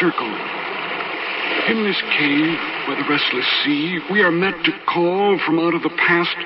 circle. 0.00 0.34
In 1.68 1.82
this 1.84 2.00
cave 2.18 2.58
by 2.86 2.94
the 2.94 3.08
restless 3.08 3.46
sea, 3.64 4.00
we 4.10 4.22
are 4.22 4.30
met 4.30 4.54
to 4.64 4.72
call 4.86 5.38
from 5.46 5.58
out 5.58 5.74
of 5.74 5.82
the 5.82 5.96
past 5.96 6.36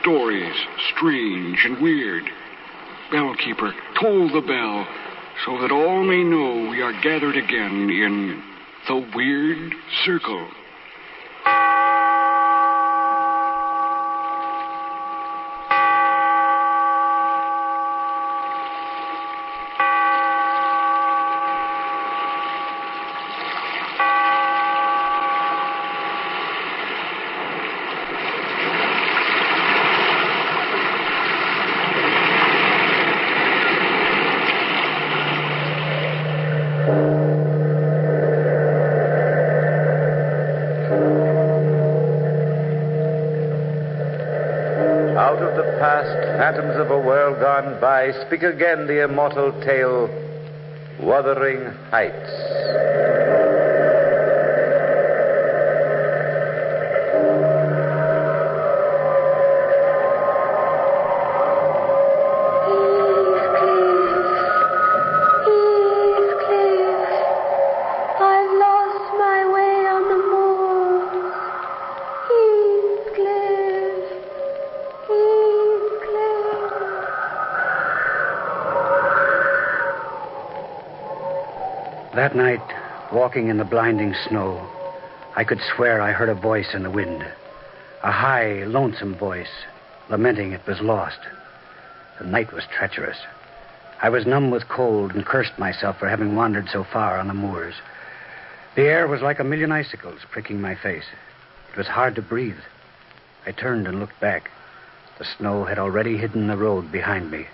stories, 0.00 0.54
strange 0.94 1.64
and 1.64 1.80
weird. 1.80 2.24
Bellkeeper, 3.10 3.72
toll 4.00 4.28
the 4.28 4.46
bell, 4.46 4.86
so 5.46 5.60
that 5.62 5.72
all 5.72 6.04
may 6.04 6.22
know 6.22 6.68
we 6.68 6.82
are 6.82 6.92
gathered 7.00 7.36
again 7.36 7.88
in 7.88 8.42
the 8.86 9.10
weird 9.14 9.74
circle. 10.04 10.48
Phantoms 46.48 46.80
of 46.80 46.90
a 46.90 46.98
world 46.98 47.38
gone 47.40 47.78
by, 47.78 48.10
speak 48.26 48.42
again 48.42 48.86
the 48.86 49.04
immortal 49.04 49.52
tale 49.60 50.08
Wuthering 50.98 51.62
Heights. 51.90 52.77
That 82.28 82.36
night, 82.36 82.74
walking 83.10 83.48
in 83.48 83.56
the 83.56 83.64
blinding 83.64 84.14
snow, 84.28 84.68
I 85.34 85.44
could 85.44 85.62
swear 85.74 86.02
I 86.02 86.12
heard 86.12 86.28
a 86.28 86.34
voice 86.34 86.74
in 86.74 86.82
the 86.82 86.90
wind. 86.90 87.26
A 88.02 88.12
high, 88.12 88.64
lonesome 88.64 89.14
voice, 89.14 89.48
lamenting 90.10 90.52
it 90.52 90.60
was 90.66 90.82
lost. 90.82 91.20
The 92.18 92.26
night 92.26 92.52
was 92.52 92.64
treacherous. 92.66 93.16
I 94.02 94.10
was 94.10 94.26
numb 94.26 94.50
with 94.50 94.68
cold 94.68 95.12
and 95.14 95.24
cursed 95.24 95.58
myself 95.58 95.98
for 95.98 96.06
having 96.06 96.36
wandered 96.36 96.68
so 96.68 96.84
far 96.84 97.18
on 97.18 97.28
the 97.28 97.32
moors. 97.32 97.76
The 98.76 98.82
air 98.82 99.08
was 99.08 99.22
like 99.22 99.38
a 99.38 99.44
million 99.44 99.72
icicles 99.72 100.20
pricking 100.30 100.60
my 100.60 100.74
face. 100.74 101.06
It 101.72 101.78
was 101.78 101.86
hard 101.86 102.14
to 102.16 102.20
breathe. 102.20 102.60
I 103.46 103.52
turned 103.52 103.86
and 103.86 104.00
looked 104.00 104.20
back. 104.20 104.50
The 105.18 105.24
snow 105.38 105.64
had 105.64 105.78
already 105.78 106.18
hidden 106.18 106.48
the 106.48 106.58
road 106.58 106.92
behind 106.92 107.30
me. 107.30 107.46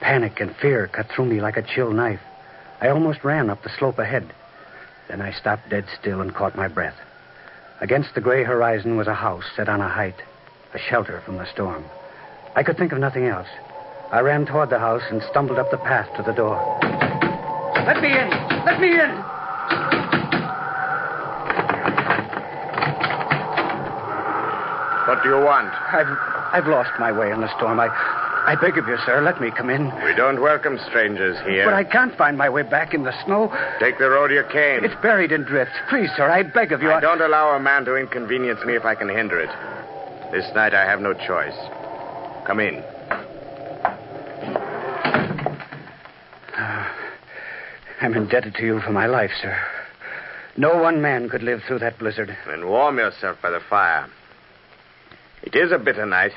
Panic 0.00 0.38
and 0.38 0.54
fear 0.54 0.86
cut 0.86 1.08
through 1.08 1.26
me 1.26 1.40
like 1.40 1.56
a 1.56 1.66
chill 1.74 1.90
knife. 1.90 2.20
I 2.80 2.88
almost 2.88 3.24
ran 3.24 3.50
up 3.50 3.62
the 3.62 3.70
slope 3.78 3.98
ahead. 3.98 4.32
Then 5.08 5.20
I 5.20 5.32
stopped 5.32 5.70
dead 5.70 5.86
still 5.98 6.20
and 6.20 6.34
caught 6.34 6.56
my 6.56 6.68
breath. 6.68 6.96
Against 7.80 8.14
the 8.14 8.20
gray 8.20 8.42
horizon 8.42 8.96
was 8.96 9.06
a 9.06 9.14
house 9.14 9.44
set 9.54 9.68
on 9.68 9.80
a 9.80 9.88
height, 9.88 10.16
a 10.74 10.78
shelter 10.78 11.20
from 11.24 11.36
the 11.36 11.50
storm. 11.52 11.84
I 12.54 12.62
could 12.62 12.76
think 12.76 12.92
of 12.92 12.98
nothing 12.98 13.26
else. 13.26 13.48
I 14.10 14.20
ran 14.20 14.46
toward 14.46 14.70
the 14.70 14.78
house 14.78 15.02
and 15.10 15.22
stumbled 15.30 15.58
up 15.58 15.70
the 15.70 15.78
path 15.78 16.08
to 16.16 16.22
the 16.22 16.32
door. 16.32 16.56
Let 17.86 18.00
me 18.00 18.08
in! 18.08 18.30
Let 18.64 18.80
me 18.80 18.88
in! 18.98 19.36
What 25.06 25.22
do 25.22 25.28
you 25.28 25.38
want? 25.38 25.72
I've 25.92 26.18
I've 26.52 26.66
lost 26.66 26.90
my 26.98 27.12
way 27.12 27.30
in 27.30 27.40
the 27.40 27.54
storm. 27.56 27.78
I 27.78 27.88
I 28.46 28.54
beg 28.54 28.78
of 28.78 28.86
you, 28.86 28.96
sir, 29.04 29.20
let 29.22 29.40
me 29.40 29.50
come 29.50 29.70
in. 29.70 29.86
We 30.04 30.14
don't 30.14 30.40
welcome 30.40 30.78
strangers 30.88 31.36
here. 31.44 31.64
But 31.64 31.74
I 31.74 31.82
can't 31.82 32.16
find 32.16 32.38
my 32.38 32.48
way 32.48 32.62
back 32.62 32.94
in 32.94 33.02
the 33.02 33.12
snow. 33.24 33.52
Take 33.80 33.98
the 33.98 34.08
road 34.08 34.30
you 34.30 34.44
came. 34.52 34.84
It's 34.84 34.94
buried 35.02 35.32
in 35.32 35.42
drifts. 35.42 35.74
Please, 35.90 36.10
sir, 36.16 36.30
I 36.30 36.44
beg 36.44 36.70
of 36.70 36.80
you. 36.80 36.92
I 36.92 37.00
don't 37.00 37.20
allow 37.20 37.56
a 37.56 37.60
man 37.60 37.84
to 37.86 37.96
inconvenience 37.96 38.60
me 38.64 38.76
if 38.76 38.84
I 38.84 38.94
can 38.94 39.08
hinder 39.08 39.40
it. 39.40 39.50
This 40.30 40.48
night 40.54 40.74
I 40.74 40.84
have 40.84 41.00
no 41.00 41.12
choice. 41.12 41.56
Come 42.46 42.60
in. 42.60 42.84
Ah, 46.54 46.94
I'm 48.00 48.14
indebted 48.14 48.54
to 48.54 48.64
you 48.64 48.80
for 48.80 48.92
my 48.92 49.06
life, 49.06 49.32
sir. 49.42 49.58
No 50.56 50.80
one 50.80 51.02
man 51.02 51.28
could 51.28 51.42
live 51.42 51.62
through 51.66 51.80
that 51.80 51.98
blizzard. 51.98 52.36
Then 52.46 52.68
warm 52.68 52.98
yourself 52.98 53.38
by 53.42 53.50
the 53.50 53.60
fire. 53.68 54.06
It 55.42 55.56
is 55.56 55.72
a 55.72 55.78
bitter 55.78 56.06
night. 56.06 56.32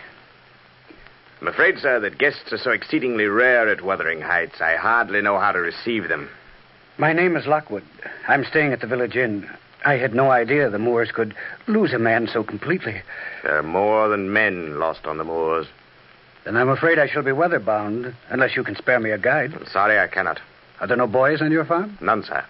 I'm 1.41 1.47
afraid, 1.47 1.79
sir, 1.79 2.01
that 2.01 2.17
guests 2.17 2.51
are 2.51 2.57
so 2.57 2.72
exceedingly 2.72 3.25
rare 3.25 3.69
at 3.69 3.81
Wuthering 3.81 4.19
Heights, 4.19 4.59
I 4.59 4.75
hardly 4.75 5.22
know 5.22 5.40
how 5.40 5.53
to 5.53 5.59
receive 5.59 6.09
them. 6.09 6.29
My 6.97 7.14
name 7.14 7.37
is 7.37 7.47
Lockwood. 7.47 7.84
I'm 8.28 8.43
staying 8.43 8.73
at 8.73 8.81
the 8.81 8.87
village 8.87 9.16
inn. 9.16 9.49
I 9.85 9.93
had 9.93 10.14
no 10.14 10.31
idea 10.31 10.69
the 10.69 10.78
Moors 10.78 11.11
could 11.14 11.34
lose 11.66 11.93
a 11.93 11.99
man 11.99 12.28
so 12.28 12.43
completely. 12.43 13.02
There 13.43 13.58
are 13.58 13.64
more 13.64 14.09
than 14.09 14.34
men 14.34 14.79
lost 14.79 15.05
on 15.05 15.17
the 15.17 15.23
moors. 15.23 15.67
Then 16.43 16.58
I'm 16.58 16.67
afraid 16.67 16.99
I 16.99 17.08
shall 17.08 17.23
be 17.23 17.31
weather-bound, 17.31 18.14
unless 18.29 18.58
you 18.58 18.66
can 18.66 18.75
spare 18.75 18.99
me 18.99 19.11
a 19.11 19.17
guide. 19.17 19.53
I'm 19.53 19.66
sorry 19.67 19.97
I 19.97 20.08
cannot. 20.08 20.41
Are 20.81 20.87
there 20.87 20.97
no 20.97 21.08
boys 21.08 21.41
on 21.41 21.53
your 21.53 21.64
farm? 21.64 21.97
None, 22.02 22.23
sir. 22.23 22.43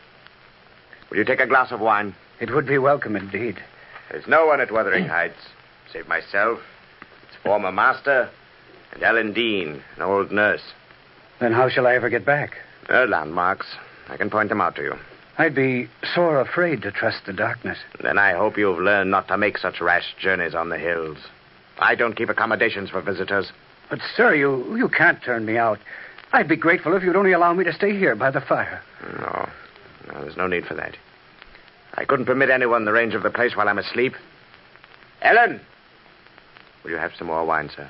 Will 1.12 1.18
you 1.18 1.26
take 1.26 1.40
a 1.40 1.48
glass 1.48 1.72
of 1.72 1.80
wine? 1.80 2.16
It 2.40 2.52
would 2.56 2.66
be 2.66 2.80
welcome 2.80 3.16
indeed. 3.16 3.62
There's 4.10 4.28
no 4.28 4.48
one 4.48 4.62
at 4.62 4.72
Wuthering 4.72 5.06
Heights, 5.06 5.46
save 5.94 6.08
myself, 6.08 6.60
its 7.28 7.36
former 7.44 7.72
master, 7.72 8.32
and 8.94 9.04
Ellen 9.04 9.34
Dean, 9.34 9.84
an 9.96 10.02
old 10.02 10.32
nurse. 10.32 10.64
Then 11.40 11.54
how 11.54 11.70
shall 11.70 11.88
I 11.88 11.96
ever 11.96 12.10
get 12.10 12.26
back? 12.26 12.58
There 12.88 13.04
are 13.04 13.08
landmarks. 13.08 13.68
I 14.08 14.18
can 14.18 14.30
point 14.30 14.50
them 14.50 14.62
out 14.62 14.76
to 14.76 14.84
you. 14.84 14.96
I'd 15.38 15.56
be 15.56 15.88
sore 16.14 16.42
afraid 16.42 16.82
to 16.82 16.92
trust 16.92 17.26
the 17.26 17.34
darkness. 17.34 17.78
Then 18.02 18.18
I 18.18 18.34
hope 18.34 18.58
you've 18.58 18.80
learned 18.80 19.12
not 19.12 19.28
to 19.30 19.38
make 19.38 19.58
such 19.58 19.80
rash 19.80 20.16
journeys 20.20 20.54
on 20.54 20.70
the 20.70 20.78
hills. 20.78 21.18
I 21.78 21.96
don't 21.96 22.16
keep 22.16 22.30
accommodations 22.30 22.90
for 22.90 23.00
visitors. 23.00 23.52
But, 23.90 24.00
sir, 24.16 24.36
you, 24.36 24.76
you 24.76 24.90
can't 24.90 25.24
turn 25.24 25.46
me 25.46 25.58
out. 25.58 25.80
I'd 26.34 26.50
be 26.50 26.58
grateful 26.58 26.96
if 26.96 27.04
you'd 27.04 27.16
only 27.16 27.32
allow 27.32 27.54
me 27.54 27.64
to 27.64 27.74
stay 27.74 27.98
here 27.98 28.16
by 28.16 28.32
the 28.32 28.42
fire. 28.42 28.82
No. 29.02 29.50
No, 30.08 30.22
there's 30.22 30.38
no 30.38 30.48
need 30.48 30.66
for 30.66 30.74
that. 30.76 30.98
I 31.96 32.06
couldn't 32.06 32.26
permit 32.26 32.50
anyone 32.50 32.86
the 32.86 32.92
range 32.92 33.16
of 33.16 33.24
the 33.24 33.30
place 33.30 33.56
while 33.56 33.70
I'm 33.70 33.80
asleep. 33.80 34.16
Ellen! 35.22 35.62
Will 36.84 36.92
you 36.92 36.98
have 36.98 37.12
some 37.18 37.28
more 37.28 37.46
wine, 37.46 37.70
sir? 37.76 37.90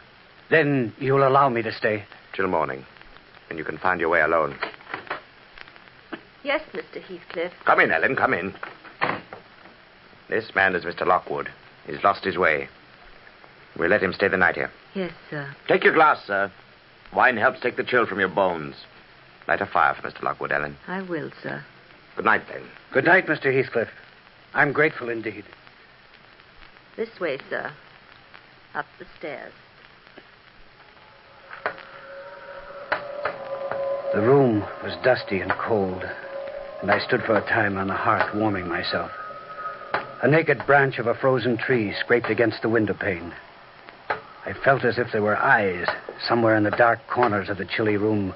Then 0.50 0.94
you'll 1.00 1.28
allow 1.28 1.50
me 1.50 1.62
to 1.62 1.72
stay. 1.72 2.04
Till 2.34 2.48
morning. 2.48 2.86
And 3.50 3.58
you 3.58 3.66
can 3.66 3.78
find 3.78 4.00
your 4.00 4.10
way 4.10 4.22
alone. 4.22 4.56
Yes, 6.44 6.62
Mr. 6.74 7.02
Heathcliff. 7.02 7.52
Come 7.66 7.80
in, 7.82 7.92
Ellen, 7.92 8.16
come 8.16 8.34
in. 8.34 8.54
This 10.30 10.54
man 10.56 10.76
is 10.76 10.84
Mr. 10.84 11.06
Lockwood. 11.06 11.50
He's 11.86 12.04
lost 12.04 12.24
his 12.24 12.38
way. 12.38 12.70
We'll 13.78 13.90
let 13.90 14.04
him 14.04 14.14
stay 14.14 14.28
the 14.28 14.38
night 14.38 14.56
here. 14.56 14.72
Yes, 14.94 15.12
sir. 15.30 15.54
Take 15.68 15.84
your 15.84 15.94
glass, 15.94 16.24
sir. 16.26 16.52
Wine 17.14 17.38
helps 17.38 17.60
take 17.60 17.78
the 17.78 17.84
chill 17.84 18.06
from 18.06 18.20
your 18.20 18.30
bones. 18.30 18.76
Light 19.48 19.62
a 19.62 19.66
fire 19.66 19.96
for 19.96 20.08
Mr. 20.08 20.22
Lockwood, 20.22 20.52
Ellen. 20.52 20.78
I 20.88 21.02
will, 21.02 21.32
sir. 21.42 21.64
Good 22.16 22.26
night, 22.26 22.44
then. 22.52 22.62
Good 22.92 23.06
night, 23.06 23.26
Mr. 23.26 23.54
Heathcliff. 23.54 23.90
I'm 24.54 24.72
grateful 24.72 25.10
indeed. 25.10 25.46
This 26.96 27.20
way, 27.20 27.40
sir. 27.50 27.72
Up 28.76 28.86
the 29.00 29.06
stairs. 29.18 29.54
The 34.14 34.22
room 34.22 34.66
was 34.84 34.96
dusty 35.04 35.40
and 35.40 35.52
cold, 35.52 36.04
and 36.82 36.90
I 36.90 36.98
stood 36.98 37.22
for 37.22 37.38
a 37.38 37.42
time 37.42 37.78
on 37.78 37.88
the 37.88 37.94
hearth 37.94 38.34
warming 38.34 38.68
myself. 38.68 39.12
A 40.24 40.28
naked 40.28 40.66
branch 40.66 40.98
of 40.98 41.06
a 41.06 41.14
frozen 41.14 41.58
tree 41.58 41.94
scraped 41.94 42.30
against 42.30 42.64
the 42.64 42.70
window 42.70 42.96
pane. 42.96 43.32
I 44.48 44.54
felt 44.54 44.84
as 44.84 44.98
if 44.98 45.12
there 45.12 45.22
were 45.22 45.38
eyes 45.38 45.88
somewhere 46.28 46.56
in 46.56 46.64
the 46.64 46.72
dark 46.72 47.06
corners 47.08 47.50
of 47.50 47.60
the 47.60 47.66
chilly 47.66 47.98
room, 47.98 48.34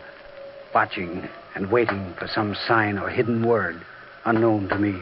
watching 0.76 1.28
and 1.56 1.72
waiting 1.72 2.14
for 2.20 2.28
some 2.28 2.56
sign 2.68 3.00
or 3.00 3.10
hidden 3.10 3.44
word 3.44 3.82
unknown 4.26 4.70
to 4.70 4.78
me. 4.78 5.02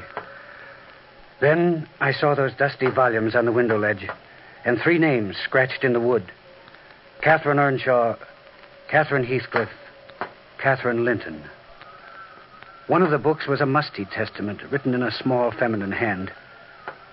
Then 1.41 1.89
I 2.00 2.13
saw 2.13 2.33
those 2.33 2.53
dusty 2.53 2.89
volumes 2.89 3.35
on 3.35 3.44
the 3.44 3.51
window 3.51 3.77
ledge, 3.77 4.07
and 4.63 4.79
three 4.79 5.00
names 5.00 5.35
scratched 5.44 5.83
in 5.83 5.91
the 5.91 6.00
wood 6.00 6.31
Catherine 7.21 7.59
Earnshaw, 7.59 8.15
Catherine 8.88 9.25
Heathcliff, 9.25 9.69
Catherine 10.62 11.04
Linton. 11.04 11.42
One 12.86 13.02
of 13.02 13.10
the 13.10 13.18
books 13.18 13.48
was 13.48 13.62
a 13.62 13.66
musty 13.66 14.06
testament 14.06 14.62
written 14.72 14.94
in 14.94 15.02
a 15.02 15.12
small 15.12 15.52
feminine 15.52 15.92
hand. 15.92 16.31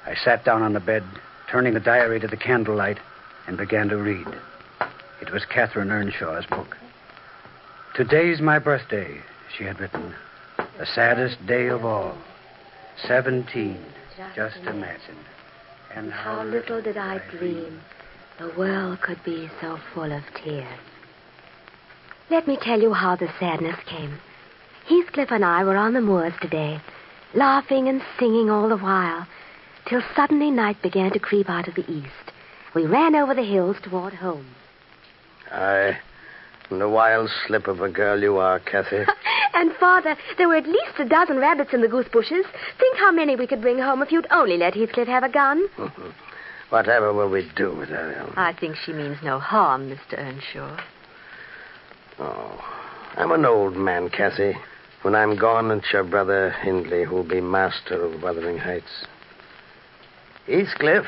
I 0.05 0.15
sat 0.15 0.45
down 0.45 0.63
on 0.63 0.75
the 0.75 0.81
bed, 0.81 1.03
turning 1.51 1.73
the 1.73 1.81
diary 1.81 2.21
to 2.21 2.27
the 2.27 2.37
candlelight, 2.37 2.99
and 3.47 3.57
began 3.57 3.89
to 3.89 3.97
read. 3.97 4.27
It 5.23 5.33
was 5.33 5.47
Catherine 5.47 5.91
Earnshaw's 5.91 6.45
book. 6.47 6.77
Today's 7.95 8.41
my 8.41 8.59
birthday, 8.59 9.21
she 9.57 9.65
had 9.65 9.81
written. 9.81 10.15
The 10.79 10.87
saddest 10.87 11.45
day 11.47 11.69
of 11.69 11.87
all. 11.87 12.19
Seventeen. 13.07 13.83
Just 14.35 14.59
imagine. 14.59 15.17
And 15.95 16.13
How 16.13 16.45
little 16.45 16.83
did 16.83 16.99
I 16.99 17.23
dream 17.31 17.81
the 18.39 18.53
world 18.59 19.01
could 19.01 19.23
be 19.25 19.49
so 19.61 19.79
full 19.95 20.13
of 20.13 20.23
tears. 20.45 20.79
Let 22.31 22.47
me 22.47 22.59
tell 22.61 22.81
you 22.81 22.93
how 22.93 23.17
the 23.17 23.33
sadness 23.41 23.79
came. 23.87 24.19
Heathcliff 24.87 25.31
and 25.31 25.45
I 25.45 25.65
were 25.65 25.77
on 25.77 25.95
the 25.95 26.01
moors 26.01 26.35
today, 26.41 26.81
laughing 27.35 27.89
and 27.89 28.03
singing 28.19 28.51
all 28.51 28.69
the 28.69 28.77
while, 28.77 29.27
till 29.87 30.03
suddenly 30.15 30.51
night 30.51 30.81
began 30.83 31.11
to 31.13 31.19
creep 31.19 31.49
out 31.49 31.69
of 31.69 31.75
the 31.75 31.91
east. 31.91 32.33
We 32.75 32.87
ran 32.87 33.15
over 33.15 33.35
the 33.35 33.45
hills 33.45 33.77
toward 33.83 34.15
home. 34.15 34.47
Aye. 35.51 35.99
And 36.71 36.83
a 36.83 36.89
wild 36.89 37.31
slip 37.47 37.67
of 37.67 37.81
a 37.81 37.89
girl 37.89 38.21
you 38.21 38.37
are, 38.37 38.61
Cathy. 38.61 39.05
And, 39.55 39.73
Father, 39.81 40.15
there 40.37 40.47
were 40.47 40.57
at 40.57 40.69
least 40.69 41.01
a 41.01 41.05
dozen 41.05 41.39
rabbits 41.39 41.73
in 41.73 41.81
the 41.81 41.89
goose 41.89 42.07
bushes. 42.13 42.45
Think 42.79 42.97
how 42.99 43.11
many 43.11 43.35
we 43.35 43.47
could 43.47 43.61
bring 43.61 43.79
home 43.79 44.03
if 44.03 44.13
you'd 44.13 44.27
only 44.31 44.57
let 44.57 44.75
Heathcliff 44.75 45.09
have 45.09 45.25
a 45.25 45.29
gun. 45.29 45.67
Whatever 46.69 47.13
will 47.13 47.31
we 47.31 47.51
do 47.57 47.75
with 47.75 47.89
her? 47.89 48.33
I 48.37 48.53
think 48.53 48.77
she 48.77 48.93
means 48.93 49.17
no 49.25 49.41
harm, 49.41 49.91
Mr. 49.91 50.17
Earnshaw. 50.17 50.79
Oh, 52.21 52.61
I'm 53.17 53.31
an 53.31 53.45
old 53.45 53.77
man, 53.77 54.11
Cathy. 54.11 54.57
When 55.03 55.15
I'm 55.15 55.37
gone, 55.37 55.71
it's 55.71 55.93
your 55.93 56.03
brother 56.03 56.51
Hindley 56.51 57.05
who'll 57.05 57.23
be 57.23 57.41
master 57.41 58.05
of 58.05 58.23
Wuthering 58.23 58.59
Heights. 58.59 59.07
Heathcliff, 60.47 61.07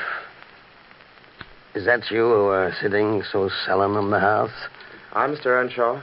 is 1.75 1.85
that 1.85 2.09
you 2.11 2.21
who 2.21 2.45
are 2.47 2.73
sitting 2.81 3.23
so 3.29 3.49
sullen 3.65 4.01
in 4.01 4.09
the 4.09 4.19
house? 4.19 4.67
I'm 5.11 5.35
Mr. 5.35 5.47
Earnshaw. 5.47 6.01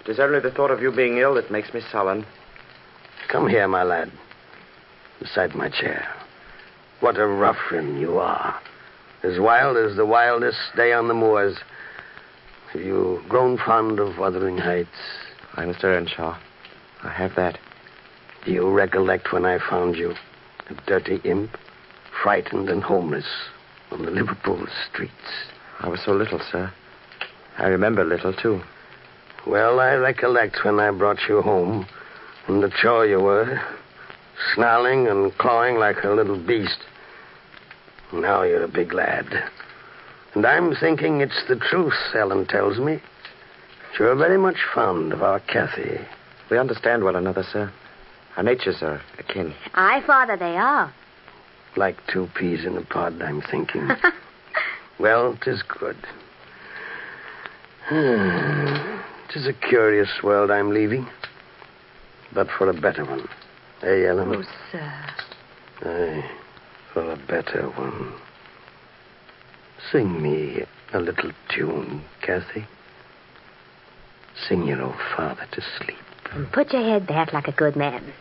It 0.00 0.08
is 0.08 0.18
only 0.18 0.40
the 0.40 0.50
thought 0.50 0.72
of 0.72 0.80
you 0.80 0.90
being 0.90 1.18
ill 1.18 1.34
that 1.34 1.52
makes 1.52 1.72
me 1.72 1.80
sullen. 1.92 2.26
Come 3.28 3.48
here, 3.48 3.68
my 3.68 3.84
lad, 3.84 4.10
beside 5.20 5.54
my 5.54 5.68
chair. 5.68 6.08
What 6.98 7.16
a 7.16 7.26
ruffian 7.26 8.00
you 8.00 8.18
are. 8.18 8.60
As 9.22 9.38
wild 9.38 9.76
as 9.76 9.96
the 9.96 10.06
wildest 10.06 10.58
day 10.76 10.92
on 10.92 11.06
the 11.06 11.14
moors. 11.14 11.56
Have 12.72 12.82
you 12.82 13.20
grown 13.28 13.58
fond 13.58 13.98
of 13.98 14.16
Wuthering 14.16 14.56
Heights? 14.56 14.88
I, 15.54 15.64
Mr. 15.64 15.84
Earnshaw. 15.84 16.38
I 17.02 17.08
have 17.08 17.34
that. 17.34 17.58
Do 18.44 18.52
you 18.52 18.70
recollect 18.70 19.32
when 19.32 19.44
I 19.44 19.58
found 19.58 19.96
you, 19.96 20.14
a 20.68 20.74
dirty 20.86 21.20
imp, 21.24 21.56
frightened 22.22 22.68
and 22.68 22.80
homeless, 22.80 23.26
on 23.90 24.04
the 24.04 24.12
Liverpool 24.12 24.64
streets? 24.88 25.12
I 25.80 25.88
was 25.88 26.00
so 26.04 26.12
little, 26.12 26.38
sir. 26.52 26.72
I 27.58 27.66
remember 27.66 28.04
little, 28.04 28.32
too. 28.32 28.62
Well, 29.48 29.80
I 29.80 29.94
recollect 29.94 30.64
when 30.64 30.78
I 30.78 30.92
brought 30.92 31.28
you 31.28 31.42
home, 31.42 31.86
and 32.46 32.62
the 32.62 32.70
chore 32.80 33.04
you 33.04 33.18
were, 33.18 33.60
snarling 34.54 35.08
and 35.08 35.36
clawing 35.38 35.74
like 35.74 36.04
a 36.04 36.10
little 36.10 36.38
beast. 36.38 36.78
Now 38.12 38.44
you're 38.44 38.62
a 38.62 38.68
big 38.68 38.92
lad. 38.92 39.26
And 40.34 40.46
I'm 40.46 40.74
thinking 40.74 41.20
it's 41.20 41.42
the 41.48 41.56
truth, 41.56 41.94
Ellen 42.14 42.46
tells 42.46 42.78
me. 42.78 43.00
You're 43.98 44.14
very 44.14 44.38
much 44.38 44.58
fond 44.74 45.12
of 45.12 45.22
our 45.22 45.40
Cathy. 45.40 45.98
We 46.50 46.58
understand 46.58 47.04
one 47.04 47.16
another, 47.16 47.42
sir. 47.42 47.72
Our 48.36 48.42
natures 48.42 48.82
are 48.82 49.00
akin. 49.18 49.54
Aye, 49.74 50.02
Father, 50.06 50.36
they 50.36 50.56
are. 50.56 50.92
Like 51.76 51.96
two 52.06 52.28
peas 52.34 52.64
in 52.64 52.76
a 52.76 52.82
pod, 52.82 53.20
I'm 53.20 53.42
thinking. 53.42 53.88
well, 54.98 55.36
'tis 55.42 55.62
good. 55.62 55.96
Tis 57.90 59.46
a 59.46 59.52
curious 59.52 60.22
world 60.22 60.50
I'm 60.50 60.70
leaving, 60.70 61.06
but 62.32 62.48
for 62.56 62.68
a 62.68 62.74
better 62.74 63.04
one. 63.04 63.28
Eh, 63.82 64.06
Ellen? 64.06 64.34
Oh, 64.34 64.42
sir. 64.72 65.06
Aye, 65.82 66.30
for 66.92 67.12
a 67.12 67.16
better 67.16 67.68
one. 67.76 68.12
Sing 69.90 70.22
me 70.22 70.64
a 70.92 71.00
little 71.00 71.32
tune, 71.48 72.02
Cathy. 72.22 72.66
Sing 74.48 74.66
your 74.66 74.82
old 74.82 74.96
father 75.16 75.46
to 75.52 75.62
sleep. 75.78 75.96
Put 76.52 76.72
your 76.72 76.82
head 76.82 77.06
back 77.06 77.32
like 77.32 77.48
a 77.48 77.52
good 77.52 77.76
man. 77.76 78.12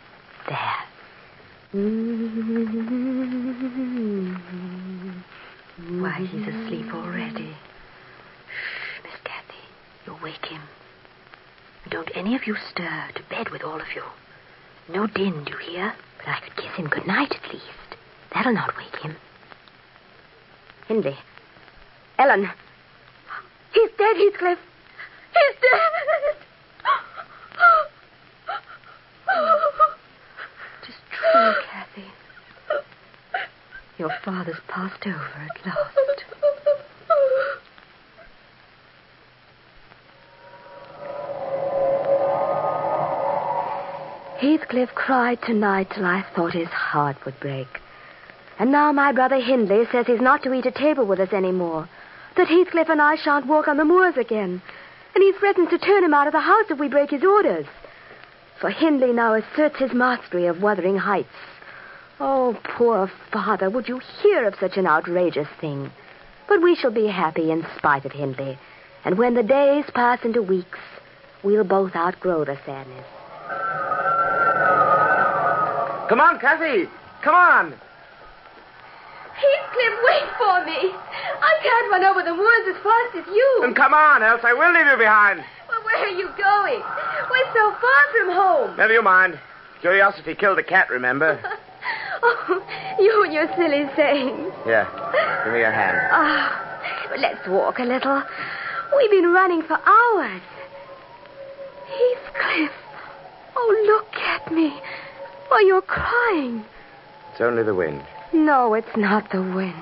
There. 0.48 0.76
Why, 6.02 6.26
he's 6.26 6.48
asleep 6.48 6.94
already. 6.94 7.56
Shh, 8.48 9.04
Miss 9.04 9.14
Cathy. 9.24 9.64
You'll 10.06 10.20
wake 10.24 10.46
him. 10.46 10.62
Don't 11.90 12.10
any 12.16 12.36
of 12.36 12.48
you 12.48 12.56
stir 12.72 13.10
to 13.16 13.24
bed 13.30 13.50
with 13.50 13.64
all 13.64 13.80
of 13.80 13.88
you. 13.96 14.04
No 14.92 15.06
din, 15.06 15.44
do 15.44 15.52
you 15.52 15.58
hear? 15.58 15.94
But 16.18 16.30
I 16.30 16.40
could 16.42 16.56
kiss 16.56 16.76
him 16.76 16.88
good 16.88 17.06
night 17.06 17.32
at 17.32 17.54
least. 17.54 17.66
That'll 18.34 18.54
not 18.54 18.76
wake 18.76 18.96
him. 19.04 19.16
Hindley. 20.88 21.18
Ellen. 22.20 22.50
He's 23.72 23.90
dead, 23.98 24.18
Heathcliff. 24.18 24.60
He's 25.34 25.56
dead. 25.62 25.80
It 30.84 30.90
is 30.90 30.96
true, 31.12 31.54
Cathy. 31.64 32.12
Your 33.98 34.12
father's 34.26 34.60
passed 34.68 35.08
over 35.08 35.16
at 35.16 35.66
last. 35.66 35.96
Heathcliff 44.42 44.90
cried 44.96 45.42
tonight 45.42 45.88
till 45.96 46.06
I 46.06 46.26
thought 46.36 46.54
his 46.54 46.68
heart 46.68 47.24
would 47.24 47.40
break. 47.40 47.68
And 48.58 48.74
now 48.74 48.92
my 48.92 49.14
brother 49.14 49.40
Hindley 49.40 49.86
says 49.90 50.06
he's 50.06 50.20
not 50.20 50.44
to 50.44 50.54
eat 50.54 50.66
at 50.66 50.76
table 50.76 51.06
with 51.06 51.22
us 51.22 51.30
any 51.32 51.52
more. 51.52 51.88
That 52.40 52.48
Heathcliff 52.48 52.88
and 52.88 53.02
I 53.02 53.18
shan't 53.18 53.48
walk 53.48 53.68
on 53.68 53.76
the 53.76 53.84
moors 53.84 54.16
again. 54.16 54.62
And 55.14 55.22
he 55.22 55.34
threatens 55.34 55.72
to 55.72 55.78
turn 55.78 56.06
him 56.06 56.14
out 56.14 56.26
of 56.26 56.32
the 56.32 56.40
house 56.40 56.68
if 56.70 56.80
we 56.80 56.88
break 56.88 57.10
his 57.10 57.22
orders. 57.22 57.66
For 58.62 58.70
Hindley 58.70 59.12
now 59.12 59.34
asserts 59.34 59.78
his 59.78 59.92
mastery 59.92 60.46
of 60.46 60.62
Wuthering 60.62 60.96
Heights. 60.96 61.28
Oh, 62.18 62.58
poor 62.64 63.12
father, 63.34 63.70
would 63.70 63.90
you 63.90 64.00
hear 64.22 64.48
of 64.48 64.56
such 64.58 64.78
an 64.78 64.88
outrageous 64.88 65.50
thing? 65.60 65.92
But 66.48 66.62
we 66.62 66.76
shall 66.76 66.92
be 66.92 67.08
happy 67.08 67.52
in 67.52 67.68
spite 67.76 68.06
of 68.06 68.14
Hindley. 68.14 68.58
And 69.04 69.18
when 69.18 69.34
the 69.34 69.44
days 69.44 69.84
pass 69.94 70.24
into 70.24 70.42
weeks, 70.42 70.80
we'll 71.44 71.66
both 71.66 71.94
outgrow 71.94 72.46
the 72.46 72.58
sadness. 72.66 73.06
Come 76.08 76.22
on, 76.22 76.40
Cathy. 76.40 76.86
Come 77.22 77.36
on. 77.36 77.74
Heathcliff, 79.40 79.96
wait 80.04 80.28
for 80.38 80.56
me. 80.66 80.92
I 80.92 81.52
can't 81.64 81.92
run 81.92 82.04
over 82.04 82.24
the 82.24 82.36
moors 82.36 82.66
as 82.68 82.78
fast 82.84 83.16
as 83.24 83.28
you. 83.28 83.58
Then 83.62 83.74
come 83.74 83.94
on, 83.94 84.22
else 84.24 84.42
I 84.44 84.54
will 84.54 84.74
leave 84.74 84.86
you 84.86 84.98
behind. 84.98 85.44
Well, 85.68 85.82
where 85.84 86.06
are 86.06 86.18
you 86.18 86.28
going? 86.36 86.82
We're 87.32 87.52
so 87.54 87.72
far 87.80 88.02
from 88.12 88.30
home. 88.36 88.78
Never 88.78 88.94
you 88.94 89.02
mind. 89.02 89.40
Curiosity 89.82 90.36
killed 90.36 90.58
the 90.58 90.64
cat, 90.64 90.90
remember? 90.90 91.40
Oh, 92.22 92.98
you 93.00 93.24
and 93.24 93.32
your 93.34 93.48
silly 93.56 93.90
sayings. 93.96 94.52
Yeah. 94.68 94.84
give 95.46 95.54
me 95.54 95.60
your 95.60 95.72
hand. 95.72 95.98
Ah, 96.12 97.08
but 97.10 97.20
let's 97.22 97.48
walk 97.48 97.80
a 97.80 97.84
little. 97.84 98.22
We've 98.98 99.10
been 99.10 99.32
running 99.32 99.62
for 99.62 99.80
hours. 99.80 100.42
Heathcliff. 101.88 102.72
Oh, 103.56 103.84
look 103.88 104.22
at 104.22 104.52
me. 104.52 104.74
Why, 105.48 105.64
you're 105.66 105.82
crying. 105.82 106.66
It's 107.32 107.40
only 107.40 107.64
the 107.64 107.74
wind. 107.74 108.04
No, 108.34 108.74
it's 108.74 108.96
not 108.96 109.32
the 109.32 109.42
wind. 109.42 109.76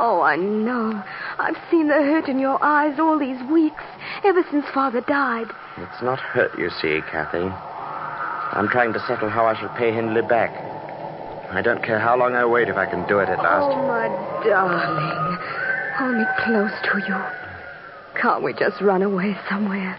Oh, 0.00 0.22
I 0.22 0.36
know. 0.36 1.02
I've 1.38 1.56
seen 1.70 1.88
the 1.88 1.94
hurt 1.94 2.28
in 2.28 2.38
your 2.38 2.62
eyes 2.62 2.98
all 2.98 3.18
these 3.18 3.42
weeks, 3.50 3.82
ever 4.24 4.44
since 4.50 4.64
Father 4.72 5.00
died. 5.00 5.48
It's 5.76 6.02
not 6.02 6.20
hurt, 6.20 6.56
you 6.58 6.70
see, 6.70 7.00
Cathy. 7.10 7.50
I'm 8.52 8.68
trying 8.68 8.92
to 8.92 9.00
settle 9.00 9.28
how 9.28 9.46
I 9.46 9.58
shall 9.58 9.74
pay 9.76 9.92
Hindley 9.92 10.22
back. 10.22 10.50
I 11.50 11.62
don't 11.62 11.82
care 11.82 11.98
how 11.98 12.16
long 12.16 12.34
I 12.34 12.44
wait 12.44 12.68
if 12.68 12.76
I 12.76 12.86
can 12.86 13.06
do 13.08 13.18
it 13.18 13.28
at 13.28 13.38
last. 13.38 13.64
Oh, 13.64 13.86
my 13.86 14.08
darling. 14.44 15.38
Hold 15.98 16.16
me 16.16 16.24
close 16.44 16.72
to 16.92 16.98
you. 17.08 18.20
Can't 18.20 18.42
we 18.42 18.52
just 18.52 18.80
run 18.80 19.02
away 19.02 19.36
somewhere? 19.48 19.98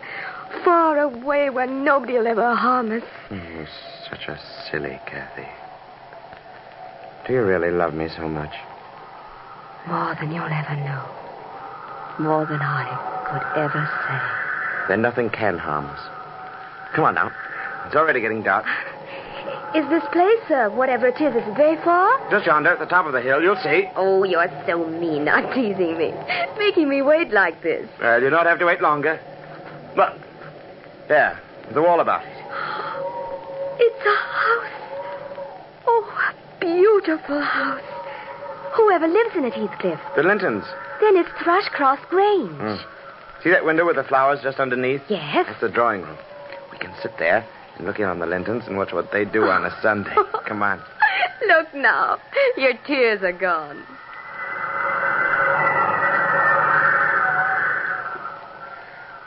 Far 0.63 0.99
away 0.99 1.49
where 1.49 1.67
nobody 1.67 2.13
will 2.13 2.27
ever 2.27 2.55
harm 2.55 2.91
us. 2.91 3.03
You're 3.31 3.67
such 4.09 4.27
a 4.27 4.39
silly 4.69 4.99
Cathy. 5.05 5.47
Do 7.29 7.35
you 7.35 7.43
really 7.43 7.69
love 7.69 7.93
me 7.93 8.07
so 8.17 8.27
much? 8.27 8.55
More 9.85 10.15
than 10.19 10.31
you'll 10.31 10.45
ever 10.45 10.75
know. 10.77 11.05
More 12.17 12.43
than 12.47 12.59
I 12.59 12.89
could 13.29 13.61
ever 13.61 13.87
say. 14.07 14.87
Then 14.89 15.03
nothing 15.03 15.29
can 15.29 15.59
harm 15.59 15.85
us. 15.85 15.99
Come 16.95 17.03
on 17.05 17.13
now. 17.13 17.31
It's 17.85 17.95
already 17.95 18.19
getting 18.19 18.41
dark. 18.41 18.65
Is 19.75 19.87
this 19.89 20.01
place, 20.11 20.49
uh, 20.49 20.69
whatever 20.69 21.05
it 21.05 21.21
is, 21.21 21.35
is 21.35 21.47
it 21.47 21.55
very 21.55 21.77
far? 21.83 22.09
Just 22.31 22.47
yonder 22.47 22.71
at 22.71 22.79
the 22.79 22.87
top 22.87 23.05
of 23.05 23.13
the 23.13 23.21
hill, 23.21 23.43
you'll 23.43 23.61
see. 23.61 23.85
Oh, 23.95 24.23
you're 24.23 24.49
so 24.65 24.87
mean, 24.87 25.25
not 25.25 25.53
teasing 25.53 25.99
me. 25.99 26.11
Making 26.57 26.89
me 26.89 27.03
wait 27.03 27.29
like 27.29 27.61
this. 27.61 27.87
Well, 28.01 28.23
you 28.23 28.31
don't 28.31 28.47
have 28.47 28.57
to 28.57 28.65
wait 28.65 28.81
longer. 28.81 29.19
Look. 29.95 30.17
There. 31.07 31.39
The 31.75 31.81
wall 31.83 31.99
about 31.99 32.25
it. 32.25 32.33
It's 33.77 34.03
a 34.03 34.15
house. 34.15 34.65
Oh, 35.85 36.33
a 36.61 36.65
beautiful 37.09 37.41
house. 37.41 37.81
Whoever 38.75 39.07
lives 39.07 39.35
in 39.35 39.43
it, 39.43 39.53
Heathcliff? 39.53 39.99
The 40.15 40.21
Lintons. 40.21 40.63
Then 41.01 41.17
it's 41.17 41.29
Thrushcross 41.41 41.97
Grange. 42.07 42.51
Mm. 42.51 42.83
See 43.43 43.49
that 43.49 43.65
window 43.65 43.83
with 43.83 43.95
the 43.95 44.03
flowers 44.03 44.41
just 44.43 44.59
underneath? 44.59 45.01
Yes. 45.09 45.47
That's 45.47 45.59
the 45.59 45.69
drawing 45.69 46.03
room. 46.03 46.17
We 46.71 46.77
can 46.77 46.93
sit 47.01 47.17
there 47.17 47.43
and 47.77 47.87
look 47.87 47.97
in 47.97 48.05
on 48.05 48.19
the 48.19 48.27
Lintons 48.27 48.65
and 48.67 48.77
watch 48.77 48.93
what 48.93 49.11
they 49.11 49.25
do 49.25 49.45
on 49.45 49.65
a 49.65 49.75
Sunday. 49.81 50.13
Come 50.47 50.61
on. 50.61 50.79
Look 51.47 51.73
now. 51.73 52.19
Your 52.57 52.73
tears 52.85 53.23
are 53.23 53.33
gone. 53.33 53.83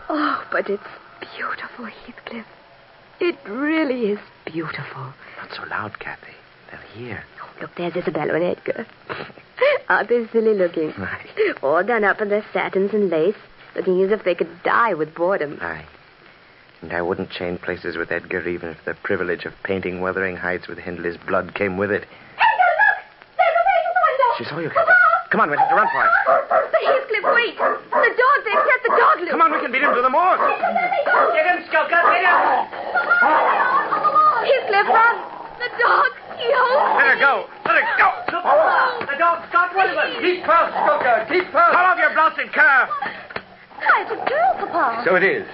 Oh, 0.09 0.45
but 0.53 0.71
it's 0.71 0.83
beautiful, 1.35 1.87
Heathcliff. 1.87 2.47
It 3.19 3.37
really 3.49 4.12
is 4.12 4.21
beautiful. 4.47 5.12
Not 5.41 5.51
so 5.57 5.65
loud, 5.69 5.99
Cathy. 5.99 6.35
They'll 6.71 6.81
hear. 6.95 7.25
Look, 7.62 7.76
there's 7.76 7.95
Isabella 7.95 8.35
and 8.35 8.42
Edgar. 8.42 8.85
Aren't 9.88 10.09
they 10.09 10.26
silly 10.33 10.52
looking? 10.52 10.92
Right. 10.99 11.28
All 11.62 11.85
done 11.85 12.02
up 12.02 12.21
in 12.21 12.28
their 12.28 12.45
satins 12.52 12.92
and 12.92 13.09
lace, 13.09 13.37
looking 13.76 14.02
as 14.02 14.11
if 14.11 14.25
they 14.25 14.35
could 14.35 14.50
die 14.64 14.95
with 14.95 15.14
boredom. 15.14 15.59
Aye. 15.62 15.87
And 16.83 16.92
I 16.92 17.02
wouldn't 17.02 17.31
change 17.31 17.62
places 17.62 17.97
with 17.97 18.11
Edgar 18.11 18.49
even 18.49 18.71
if 18.71 18.85
the 18.85 18.95
privilege 18.95 19.45
of 19.45 19.52
painting 19.62 20.00
Wuthering 20.00 20.35
Heights 20.35 20.66
with 20.66 20.78
Hindley's 20.78 21.16
blood 21.19 21.54
came 21.54 21.78
with 21.78 21.92
it. 21.92 22.02
Edgar, 22.02 22.73
look! 22.83 22.99
There's 23.38 23.54
a 23.54 23.62
man 23.62 23.81
from 23.87 23.95
the 23.95 24.02
window! 24.11 24.26
She 24.38 24.45
saw 24.50 24.59
you, 24.59 24.71
Cathy. 24.75 24.90
Come 25.31 25.40
on, 25.40 25.49
we'll 25.49 25.61
have 25.62 25.71
to 25.71 25.76
run 25.76 25.87
for 25.87 26.02
it. 26.02 26.11
But 26.50 26.83
Heathcliff, 26.83 27.25
wait! 27.31 27.54
The 27.62 28.11
dog, 28.19 28.38
they've 28.42 28.59
set 28.59 28.81
the 28.83 28.90
dog 28.99 29.21
loose! 29.23 29.31
Come 29.31 29.42
on, 29.47 29.52
we 29.54 29.62
can 29.62 29.71
beat 29.71 29.87
him 29.87 29.95
to 29.95 30.02
the 30.02 30.11
moor. 30.11 30.35
Get 30.35 31.47
him, 31.47 31.62
Skulker, 31.71 32.02
get 32.11 32.26
him! 32.26 32.38
Heathcliff, 34.50 34.88
run! 34.90 35.16
The 35.62 35.71
dog, 35.78 36.11
he 36.43 36.51
Let 36.51 37.07
her 37.15 37.19
go. 37.21 37.47
Let 37.65 37.75
her 37.79 37.87
go. 37.99 38.11
The 39.07 39.17
dog's 39.19 39.51
got 39.53 39.75
one 39.75 39.91
of 39.91 39.97
them. 39.97 40.23
Keep 40.23 40.45
first, 40.45 40.73
Skulker, 40.75 41.27
keep 41.29 41.45
first. 41.53 41.73
Call 41.73 41.87
off 41.87 41.99
your 41.99 42.13
blasted 42.15 42.53
cur. 42.53 42.89
Why, 43.79 44.03
it's 44.03 44.13
a 44.13 44.17
girl, 44.17 44.53
Papa. 44.59 45.03
So 45.05 45.17
it 45.17 45.23
is. 45.23 45.47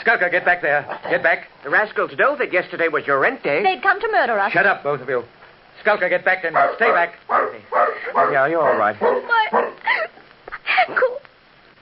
Skulker, 0.00 0.28
get 0.30 0.44
back 0.44 0.62
there. 0.62 0.86
Get 1.10 1.22
back. 1.22 1.48
The 1.64 1.70
rascals 1.70 2.12
know 2.18 2.36
that 2.36 2.52
yesterday 2.52 2.88
was 2.88 3.06
your 3.06 3.18
rent 3.20 3.42
day. 3.42 3.62
They'd 3.62 3.82
come 3.82 4.00
to 4.00 4.08
murder 4.10 4.38
us. 4.38 4.52
Shut 4.52 4.66
up, 4.66 4.82
both 4.82 5.00
of 5.00 5.08
you. 5.08 5.24
Skulker, 5.80 6.08
get 6.08 6.24
back 6.24 6.42
then. 6.42 6.54
Stay 6.76 6.90
back. 6.90 7.14
Yeah, 7.28 8.46
you're 8.46 8.62
all 8.62 8.78
right. 8.78 9.00
My 9.00 9.72
ankle. 10.88 11.18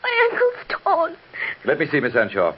My 0.03 0.31
ankle's 0.33 0.83
torn. 0.83 1.17
Let 1.65 1.79
me 1.79 1.87
see, 1.87 2.01
Miss 2.01 2.15
Earnshaw. 2.15 2.55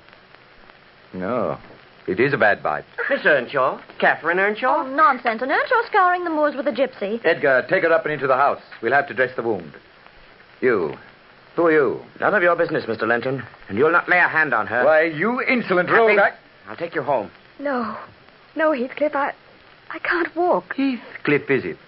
No, 1.14 1.58
it 2.06 2.18
is 2.18 2.32
a 2.32 2.38
bad 2.38 2.62
bite. 2.62 2.84
Miss 3.08 3.24
Earnshaw. 3.24 3.80
Catherine 3.98 4.38
Earnshaw. 4.38 4.84
Oh, 4.84 4.94
nonsense. 4.94 5.42
And 5.42 5.50
Earnshaw 5.50 5.82
scouring 5.86 6.24
the 6.24 6.30
moors 6.30 6.54
with 6.56 6.66
a 6.66 6.72
gypsy. 6.72 7.24
Edgar, 7.24 7.64
take 7.68 7.84
her 7.84 7.92
up 7.92 8.04
and 8.04 8.12
into 8.12 8.26
the 8.26 8.36
house. 8.36 8.60
We'll 8.80 8.92
have 8.92 9.08
to 9.08 9.14
dress 9.14 9.34
the 9.36 9.42
wound. 9.42 9.72
You. 10.60 10.96
Who 11.56 11.66
are 11.66 11.72
you? 11.72 12.00
None 12.20 12.34
of 12.34 12.42
your 12.42 12.56
business, 12.56 12.86
Mr. 12.86 13.06
Linton. 13.06 13.42
And 13.68 13.78
you'll 13.78 13.92
not 13.92 14.08
lay 14.08 14.18
a 14.18 14.28
hand 14.28 14.54
on 14.54 14.66
her. 14.66 14.84
Why, 14.84 15.02
you 15.02 15.42
insolent 15.42 15.90
rogue. 15.90 16.18
I... 16.18 16.32
I'll 16.68 16.76
take 16.76 16.94
you 16.94 17.02
home. 17.02 17.30
No. 17.58 17.96
No, 18.56 18.72
Heathcliff, 18.72 19.14
I. 19.14 19.34
I 19.90 19.98
can't 19.98 20.34
walk. 20.34 20.74
Heathcliff, 20.74 21.50
is 21.50 21.64
it? 21.64 21.78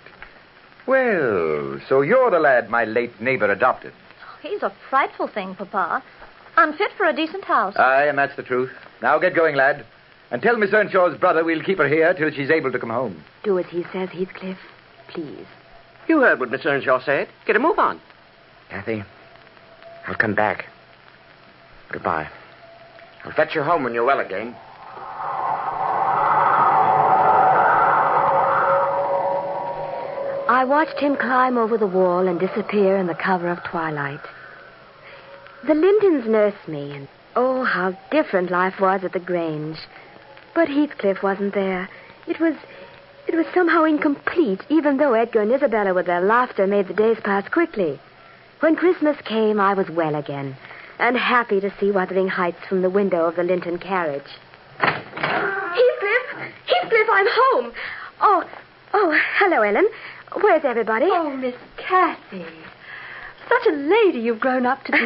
Well, 0.87 1.81
so 1.89 2.03
you're 2.03 2.31
the 2.31 2.39
lad 2.39 2.69
my 2.69 2.85
late 2.85 3.19
neighbor 3.21 3.51
adopted. 3.51 3.93
Oh, 4.21 4.49
he's 4.49 4.63
a 4.63 4.73
frightful 4.91 5.29
thing, 5.29 5.55
Papa. 5.55 6.03
Unfit 6.57 6.91
for 6.97 7.07
a 7.07 7.17
decent 7.17 7.45
house. 7.45 7.75
Aye, 7.77 8.05
and 8.05 8.19
that's 8.19 8.37
the 8.37 8.43
truth. 8.43 8.71
Now 9.01 9.19
get 9.19 9.35
going, 9.35 9.57
lad. 9.57 9.87
And 10.31 10.43
tell 10.43 10.57
Miss 10.57 10.73
Earnshaw's 10.73 11.19
brother 11.19 11.45
we'll 11.45 11.63
keep 11.63 11.79
her 11.79 11.89
here 11.89 12.13
till 12.15 12.31
she's 12.31 12.51
able 12.51 12.73
to 12.73 12.79
come 12.79 12.91
home. 12.91 13.23
Do 13.43 13.59
as 13.59 13.67
he 13.67 13.85
says, 13.93 14.09
Heathcliff. 14.11 14.59
Please. 15.09 15.47
You 16.09 16.21
heard 16.21 16.41
what 16.41 16.51
Miss 16.51 16.65
Earnshaw 16.65 17.01
said. 17.05 17.29
Get 17.47 17.57
a 17.57 17.59
move 17.59 17.79
on. 17.79 18.01
Cathy, 18.71 19.05
I'll 20.07 20.15
come 20.15 20.35
back. 20.35 20.67
Goodbye. 21.91 22.29
I'll 23.25 23.33
fetch 23.33 23.55
you 23.55 23.63
home 23.63 23.85
when 23.85 23.95
you're 23.95 24.05
well 24.05 24.21
again. 24.21 24.55
I 30.47 30.65
watched 30.67 30.99
him 30.99 31.17
climb 31.17 31.57
over 31.57 31.79
the 31.79 31.87
wall 31.87 32.29
and 32.29 32.39
disappear 32.39 32.97
in 32.97 33.07
the 33.07 33.15
cover 33.15 33.49
of 33.49 33.65
twilight. 33.65 34.21
The 35.67 35.75
Lintons 35.75 36.27
nursed 36.27 36.69
me, 36.69 36.93
and 36.93 37.09
oh, 37.35 37.65
how 37.65 37.99
different 38.11 38.51
life 38.51 38.79
was 38.79 39.03
at 39.05 39.13
the 39.13 39.21
Grange. 39.21 39.79
But 40.55 40.69
Heathcliff 40.69 41.23
wasn't 41.23 41.55
there. 41.55 41.89
It 42.27 42.41
was. 42.41 42.55
It 43.27 43.35
was 43.35 43.47
somehow 43.55 43.85
incomplete, 43.85 44.61
even 44.69 44.99
though 44.99 45.15
Edgar 45.15 45.41
and 45.41 45.53
Isabella 45.53 45.95
with 45.95 46.07
their 46.07 46.21
laughter 46.21 46.67
made 46.67 46.89
the 46.89 46.95
days 46.95 47.17
pass 47.25 47.49
quickly. 47.49 47.99
When 48.61 48.77
Christmas 48.77 49.17
came, 49.25 49.59
I 49.59 49.75
was 49.75 49.89
well 49.91 50.15
again, 50.15 50.57
and 50.99 51.17
happy 51.17 51.61
to 51.61 51.73
see 51.81 51.91
Wuthering 51.91 52.29
Heights 52.29 52.65
from 52.69 52.83
the 52.83 52.91
window 52.91 53.25
of 53.27 53.37
the 53.37 53.43
Linton 53.43 53.79
carriage. 53.79 54.29
Heathcliff! 54.79 56.53
Heathcliff, 56.67 57.09
I'm 57.11 57.27
home! 57.29 57.73
Oh, 58.21 58.45
oh, 58.93 59.19
hello, 59.39 59.63
Ellen. 59.63 59.89
Where's 60.41 60.65
everybody? 60.65 61.07
Oh, 61.09 61.37
Miss 61.37 61.55
Cathy. 61.77 62.45
Such 63.49 63.67
a 63.69 63.77
lady 63.77 64.21
you've 64.21 64.41
grown 64.41 64.67
up 64.67 64.85
to 64.85 64.93
be. 64.93 64.99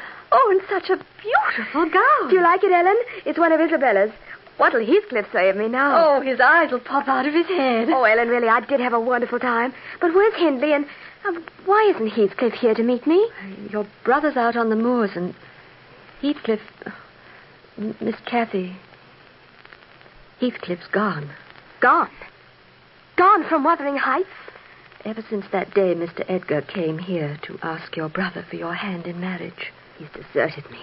oh, 0.32 0.48
and 0.50 0.60
such 0.68 0.90
a 0.90 1.02
beautiful 1.22 1.84
gown. 1.88 2.30
Do 2.30 2.36
you 2.36 2.42
like 2.42 2.64
it, 2.64 2.72
Ellen? 2.72 2.98
It's 3.24 3.38
one 3.38 3.52
of 3.52 3.60
Isabella's. 3.60 4.10
What'll 4.58 4.84
Heathcliff 4.84 5.26
say 5.32 5.48
of 5.48 5.56
me 5.56 5.68
now? 5.68 6.16
Oh, 6.16 6.20
his 6.20 6.40
eyes 6.40 6.70
will 6.70 6.80
pop 6.80 7.08
out 7.08 7.26
of 7.26 7.32
his 7.32 7.46
head. 7.46 7.88
Oh, 7.90 8.02
Ellen, 8.04 8.28
really, 8.28 8.48
I 8.48 8.60
did 8.60 8.80
have 8.80 8.92
a 8.92 9.00
wonderful 9.00 9.38
time. 9.38 9.72
But 10.00 10.12
where's 10.14 10.34
Hindley, 10.34 10.72
and 10.72 10.84
uh, 11.26 11.40
why 11.64 11.92
isn't 11.94 12.08
Heathcliff 12.08 12.54
here 12.54 12.74
to 12.74 12.82
meet 12.82 13.06
me? 13.06 13.30
Your 13.70 13.86
brother's 14.04 14.36
out 14.36 14.56
on 14.56 14.68
the 14.68 14.76
moors, 14.76 15.12
and 15.14 15.34
Heathcliff. 16.20 16.60
M- 17.78 17.94
Miss 18.00 18.16
Cathy. 18.26 18.76
Heathcliff's 20.40 20.88
gone. 20.88 21.30
Gone? 21.80 22.10
Gone 23.16 23.48
from 23.48 23.62
Wuthering 23.62 23.96
Heights? 23.96 24.28
Ever 25.04 25.22
since 25.30 25.46
that 25.52 25.72
day 25.74 25.94
Mr. 25.94 26.24
Edgar 26.28 26.62
came 26.62 26.98
here 26.98 27.38
to 27.42 27.58
ask 27.62 27.96
your 27.96 28.08
brother 28.08 28.44
for 28.50 28.56
your 28.56 28.74
hand 28.74 29.06
in 29.06 29.20
marriage. 29.20 29.72
He's 29.96 30.08
deserted 30.10 30.68
me. 30.70 30.80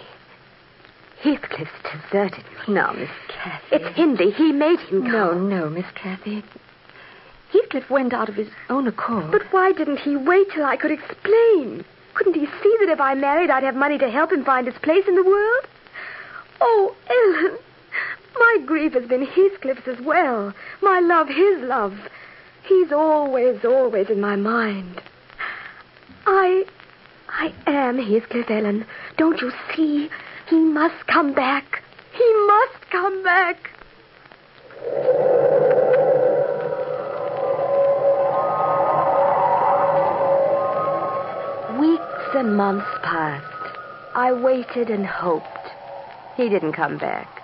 Heathcliff's 1.22 1.72
deserted 1.84 2.44
me. 2.44 2.74
Now, 2.74 2.92
Miss 2.94 3.10
Cathy. 3.28 3.76
It's 3.76 3.96
Hindley. 3.96 4.32
He 4.32 4.52
made 4.52 4.80
him 4.80 5.04
come. 5.04 5.12
No, 5.12 5.34
no, 5.34 5.70
Miss 5.70 5.86
Cathy. 5.96 6.44
Heathcliff 7.52 7.90
went 7.90 8.14
out 8.14 8.30
of 8.30 8.36
his 8.36 8.50
own 8.70 8.88
accord. 8.88 9.32
But 9.32 9.44
why 9.52 9.72
didn't 9.72 10.00
he 10.00 10.16
wait 10.16 10.52
till 10.52 10.66
I 10.66 10.76
could 10.76 10.92
explain? 10.92 11.86
Couldn't 12.14 12.34
he 12.34 12.46
see 12.46 12.78
that 12.80 12.90
if 12.90 13.00
I 13.00 13.14
married, 13.14 13.50
I'd 13.50 13.64
have 13.64 13.76
money 13.76 13.98
to 13.98 14.10
help 14.10 14.32
him 14.32 14.44
find 14.44 14.68
his 14.68 14.78
place 14.82 15.08
in 15.08 15.16
the 15.16 15.24
world? 15.24 15.68
Oh, 16.62 16.96
Ellen, 17.10 17.58
my 18.36 18.66
grief 18.66 18.94
has 18.94 19.06
been 19.06 19.26
Heathcliff's 19.26 19.88
as 19.88 20.00
well. 20.02 20.54
My 20.82 21.00
love, 21.00 21.28
his 21.28 21.62
love. 21.62 21.98
He's 22.64 22.92
always, 22.92 23.64
always 23.64 24.10
in 24.10 24.20
my 24.20 24.36
mind. 24.36 25.02
I. 26.26 26.66
I 27.28 27.54
am 27.68 27.98
Heathcliff, 27.98 28.50
Ellen. 28.50 28.86
Don't 29.18 29.42
you 29.42 29.52
see? 29.76 30.10
He 30.48 30.60
must 30.60 31.08
come 31.08 31.34
back. 31.34 31.82
He 32.14 32.34
must 32.46 32.90
come 32.92 33.24
back. 33.24 33.72
Weeks 41.80 42.36
and 42.36 42.56
months 42.56 42.86
passed. 43.02 43.78
I 44.14 44.32
waited 44.34 44.92
and 44.92 45.06
hoped. 45.06 45.48
He 46.38 46.48
didn't 46.48 46.74
come 46.74 47.00
back. 47.00 47.42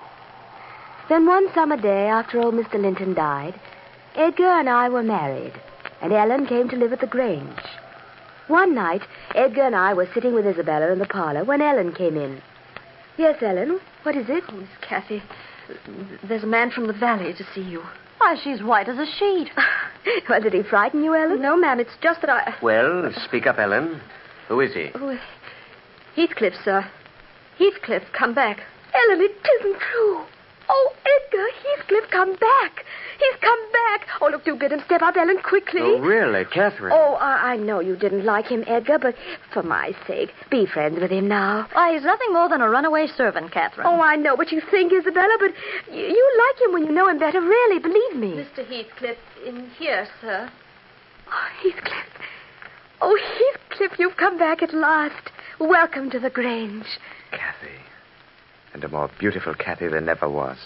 Then 1.10 1.26
one 1.26 1.52
summer 1.54 1.78
day, 1.78 2.08
after 2.08 2.40
old 2.40 2.54
Mr. 2.54 2.80
Linton 2.80 3.16
died, 3.16 3.60
Edgar 4.16 4.46
and 4.46 4.70
I 4.70 4.90
were 4.90 5.04
married, 5.04 5.54
and 6.02 6.14
Ellen 6.14 6.46
came 6.46 6.70
to 6.70 6.76
live 6.76 6.94
at 6.94 7.00
the 7.00 7.08
Grange. 7.08 7.60
One 8.48 8.76
night, 8.76 9.02
Edgar 9.34 9.64
and 9.64 9.76
I 9.76 9.96
were 9.96 10.08
sitting 10.14 10.36
with 10.36 10.46
Isabella 10.46 10.92
in 10.92 11.00
the 11.00 11.08
parlor 11.08 11.44
when 11.44 11.62
Ellen 11.62 11.94
came 11.94 12.16
in. 12.16 12.42
Yes, 13.18 13.42
Ellen, 13.42 13.80
what 14.04 14.16
is 14.16 14.28
it? 14.30 14.44
Oh, 14.50 14.56
Miss 14.56 14.70
Cathy, 14.82 15.22
there's 16.24 16.44
a 16.44 16.48
man 16.48 16.72
from 16.72 16.88
the 16.88 16.94
valley 16.94 17.34
to 17.34 17.44
see 17.54 17.62
you. 17.62 17.84
Why, 18.18 18.36
she's 18.42 18.64
white 18.64 18.88
as 18.88 18.98
a 18.98 19.06
sheet. 19.06 19.50
well, 20.30 20.42
did 20.42 20.54
he 20.54 20.64
frighten 20.64 21.04
you, 21.04 21.16
Ellen? 21.16 21.42
No, 21.42 21.58
ma'am, 21.58 21.80
it's 21.80 21.96
just 22.02 22.22
that 22.22 22.30
I... 22.30 22.56
Well, 22.62 23.12
speak 23.26 23.48
up, 23.48 23.58
Ellen. 23.58 24.00
Who 24.48 24.60
is 24.60 24.74
he? 24.74 24.92
Oh, 24.96 25.18
Heathcliff, 26.16 26.54
sir. 26.64 26.90
Heathcliff, 27.58 28.04
come 28.14 28.34
back. 28.34 28.62
Ellen, 28.94 29.22
it 29.22 29.36
isn't 29.60 29.80
true. 29.80 30.24
Oh, 30.74 30.94
Edgar, 31.04 31.48
Heathcliff, 31.64 32.10
come 32.12 32.32
back. 32.38 32.86
He's 33.20 33.40
come 33.42 33.72
back. 33.72 34.08
Oh, 34.22 34.30
look, 34.32 34.46
do 34.46 34.56
bid 34.56 34.72
him 34.72 34.82
step 34.86 35.02
up, 35.02 35.18
Ellen, 35.18 35.40
quickly. 35.44 35.82
Oh, 35.84 36.00
really, 36.00 36.46
Catherine? 36.46 36.94
Oh, 36.96 37.16
I, 37.16 37.54
I 37.54 37.58
know 37.58 37.82
you 37.82 37.98
didn't 37.98 38.24
like 38.24 38.46
him, 38.46 38.64
Edgar, 38.68 38.98
but 38.98 39.16
for 39.54 39.64
my 39.64 39.92
sake, 40.08 40.30
be 40.50 40.66
friends 40.66 41.00
with 41.00 41.12
him 41.12 41.28
now. 41.28 41.68
Why, 41.74 41.94
he's 41.94 42.04
nothing 42.04 42.32
more 42.32 42.48
than 42.48 42.62
a 42.62 42.70
runaway 42.70 43.08
servant, 43.08 43.52
Catherine. 43.52 43.86
Oh, 43.86 44.02
I 44.02 44.16
know 44.16 44.36
what 44.36 44.52
you 44.52 44.62
think, 44.72 44.94
Isabella, 44.94 45.36
but 45.40 45.52
you, 45.94 46.04
you 46.04 46.48
like 46.48 46.68
him 46.68 46.74
when 46.74 46.86
you 46.86 46.92
know 46.94 47.10
him 47.10 47.20
better, 47.20 47.42
really, 47.42 47.80
believe 47.80 48.16
me. 48.16 48.44
Mr. 48.44 48.66
Heathcliff, 48.66 49.18
in 49.46 49.70
here, 49.78 50.08
sir. 50.22 50.50
Oh, 51.28 51.48
Heathcliff. 51.64 52.08
Oh, 53.02 53.20
Heathcliff, 53.38 54.00
you've 54.00 54.18
come 54.18 54.38
back 54.38 54.64
at 54.64 54.74
last. 54.74 55.32
Welcome 55.60 56.10
to 56.12 56.20
the 56.20 56.30
Grange. 56.30 56.86
Cathy. 57.32 57.91
And 58.74 58.84
a 58.84 58.88
more 58.88 59.10
beautiful 59.20 59.54
Cathy 59.54 59.88
there 59.88 60.02
never 60.02 60.30
was. 60.30 60.58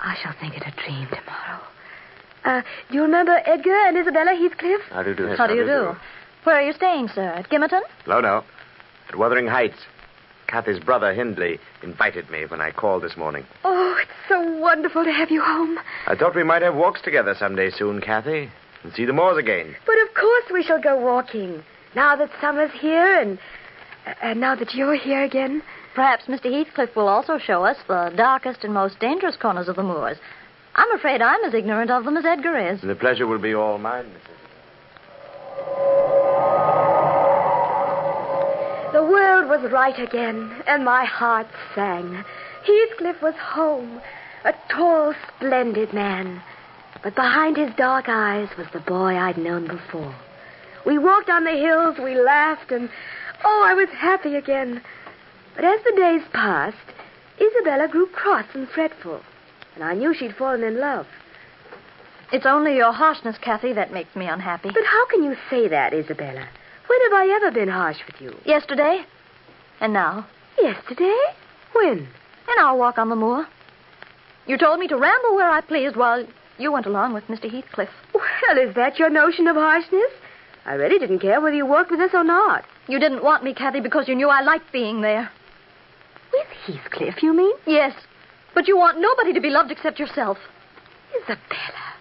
I 0.00 0.16
shall 0.22 0.34
think 0.40 0.56
it 0.56 0.62
a 0.66 0.72
dream 0.82 1.08
tomorrow. 1.08 1.60
Uh, 2.44 2.62
do 2.90 2.96
you 2.96 3.02
remember 3.02 3.40
Edgar 3.46 3.74
and 3.86 3.96
Isabella 3.96 4.34
Heathcliff? 4.34 4.80
How 4.90 5.02
do 5.02 5.10
you 5.10 5.16
do? 5.16 5.26
How 5.36 5.46
do 5.46 5.54
you 5.54 5.64
do? 5.64 5.96
Where 6.44 6.56
are 6.56 6.62
you 6.62 6.72
staying, 6.74 7.08
sir? 7.08 7.22
At 7.22 7.48
Gimmerton? 7.48 7.80
No, 8.06 8.20
no. 8.20 8.44
At 9.08 9.16
Wuthering 9.16 9.46
Heights. 9.46 9.78
Cathy's 10.46 10.78
brother, 10.78 11.14
Hindley, 11.14 11.58
invited 11.82 12.28
me 12.30 12.44
when 12.46 12.60
I 12.60 12.70
called 12.70 13.02
this 13.02 13.16
morning. 13.16 13.46
Oh, 13.64 13.96
it's 14.00 14.10
so 14.28 14.40
wonderful 14.58 15.04
to 15.04 15.10
have 15.10 15.30
you 15.30 15.42
home. 15.42 15.78
I 16.06 16.14
thought 16.14 16.34
we 16.36 16.44
might 16.44 16.62
have 16.62 16.74
walks 16.74 17.00
together 17.00 17.34
someday 17.38 17.70
soon, 17.70 18.00
Cathy, 18.02 18.50
and 18.82 18.92
see 18.92 19.06
the 19.06 19.14
moors 19.14 19.38
again. 19.38 19.74
But 19.86 19.96
of 20.06 20.14
course 20.14 20.44
we 20.52 20.62
shall 20.62 20.80
go 20.80 20.96
walking. 21.00 21.62
Now 21.96 22.14
that 22.16 22.30
summer's 22.40 22.72
here 22.78 23.20
and 23.20 23.38
and 24.20 24.38
now 24.38 24.54
that 24.54 24.74
you're 24.74 24.96
here 24.96 25.22
again. 25.24 25.62
Perhaps 25.94 26.24
Mr. 26.24 26.52
Heathcliff 26.52 26.96
will 26.96 27.06
also 27.06 27.38
show 27.38 27.64
us 27.64 27.76
the 27.86 28.12
darkest 28.16 28.64
and 28.64 28.74
most 28.74 28.98
dangerous 28.98 29.36
corners 29.36 29.68
of 29.68 29.76
the 29.76 29.82
moors. 29.82 30.16
I'm 30.74 30.90
afraid 30.92 31.22
I'm 31.22 31.44
as 31.44 31.54
ignorant 31.54 31.90
of 31.90 32.04
them 32.04 32.16
as 32.16 32.24
Edgar 32.24 32.58
is. 32.72 32.80
The 32.80 32.96
pleasure 32.96 33.28
will 33.28 33.38
be 33.38 33.54
all 33.54 33.78
mine, 33.78 34.06
Mrs. 34.06 34.34
The 38.92 39.02
world 39.04 39.48
was 39.48 39.70
right 39.70 39.98
again, 39.98 40.62
and 40.66 40.84
my 40.84 41.04
heart 41.04 41.46
sang. 41.76 42.24
Heathcliff 42.66 43.22
was 43.22 43.34
home, 43.36 44.00
a 44.44 44.52
tall, 44.68 45.14
splendid 45.36 45.92
man. 45.92 46.42
But 47.04 47.14
behind 47.14 47.56
his 47.56 47.74
dark 47.76 48.06
eyes 48.08 48.48
was 48.58 48.66
the 48.72 48.80
boy 48.80 49.16
I'd 49.16 49.38
known 49.38 49.68
before. 49.68 50.14
We 50.86 50.98
walked 50.98 51.30
on 51.30 51.44
the 51.44 51.52
hills, 51.52 51.98
we 52.02 52.16
laughed, 52.16 52.72
and 52.72 52.88
oh, 53.44 53.64
I 53.64 53.74
was 53.74 53.88
happy 53.90 54.34
again. 54.34 54.82
But 55.54 55.64
as 55.64 55.80
the 55.84 55.92
days 55.96 56.22
passed, 56.32 56.76
Isabella 57.40 57.88
grew 57.88 58.06
cross 58.06 58.46
and 58.54 58.68
fretful, 58.68 59.20
and 59.74 59.84
I 59.84 59.94
knew 59.94 60.14
she'd 60.14 60.36
fallen 60.36 60.62
in 60.62 60.80
love. 60.80 61.06
It's 62.32 62.46
only 62.46 62.76
your 62.76 62.92
harshness, 62.92 63.36
Cathy, 63.40 63.72
that 63.74 63.92
makes 63.92 64.16
me 64.16 64.26
unhappy. 64.26 64.70
But 64.70 64.84
how 64.84 65.06
can 65.06 65.22
you 65.22 65.36
say 65.50 65.68
that, 65.68 65.92
Isabella? 65.92 66.48
When 66.86 67.00
have 67.02 67.12
I 67.12 67.32
ever 67.36 67.50
been 67.52 67.68
harsh 67.68 67.98
with 68.06 68.20
you? 68.20 68.36
Yesterday. 68.44 69.04
And 69.80 69.92
now. 69.92 70.26
Yesterday? 70.60 71.16
When? 71.72 71.98
In 71.98 72.58
our 72.60 72.76
walk 72.76 72.98
on 72.98 73.08
the 73.08 73.16
moor. 73.16 73.46
You 74.46 74.58
told 74.58 74.80
me 74.80 74.88
to 74.88 74.96
ramble 74.96 75.34
where 75.34 75.48
I 75.48 75.60
pleased 75.60 75.96
while 75.96 76.26
you 76.58 76.72
went 76.72 76.86
along 76.86 77.14
with 77.14 77.26
Mr. 77.28 77.50
Heathcliff. 77.50 77.88
Well, 78.12 78.58
is 78.58 78.74
that 78.74 78.98
your 78.98 79.10
notion 79.10 79.46
of 79.46 79.56
harshness? 79.56 80.10
I 80.66 80.74
really 80.74 80.98
didn't 80.98 81.20
care 81.20 81.40
whether 81.40 81.56
you 81.56 81.66
walked 81.66 81.90
with 81.90 82.00
us 82.00 82.10
or 82.14 82.24
not. 82.24 82.64
You 82.88 82.98
didn't 82.98 83.24
want 83.24 83.44
me, 83.44 83.54
Cathy, 83.54 83.80
because 83.80 84.08
you 84.08 84.14
knew 84.14 84.28
I 84.28 84.42
liked 84.42 84.72
being 84.72 85.00
there. 85.00 85.30
Heathcliff, 86.66 87.22
you 87.22 87.32
mean? 87.34 87.54
Yes. 87.66 87.94
But 88.54 88.68
you 88.68 88.76
want 88.76 89.00
nobody 89.00 89.32
to 89.32 89.40
be 89.40 89.50
loved 89.50 89.70
except 89.70 89.98
yourself. 89.98 90.38
Isabella. 91.22 91.94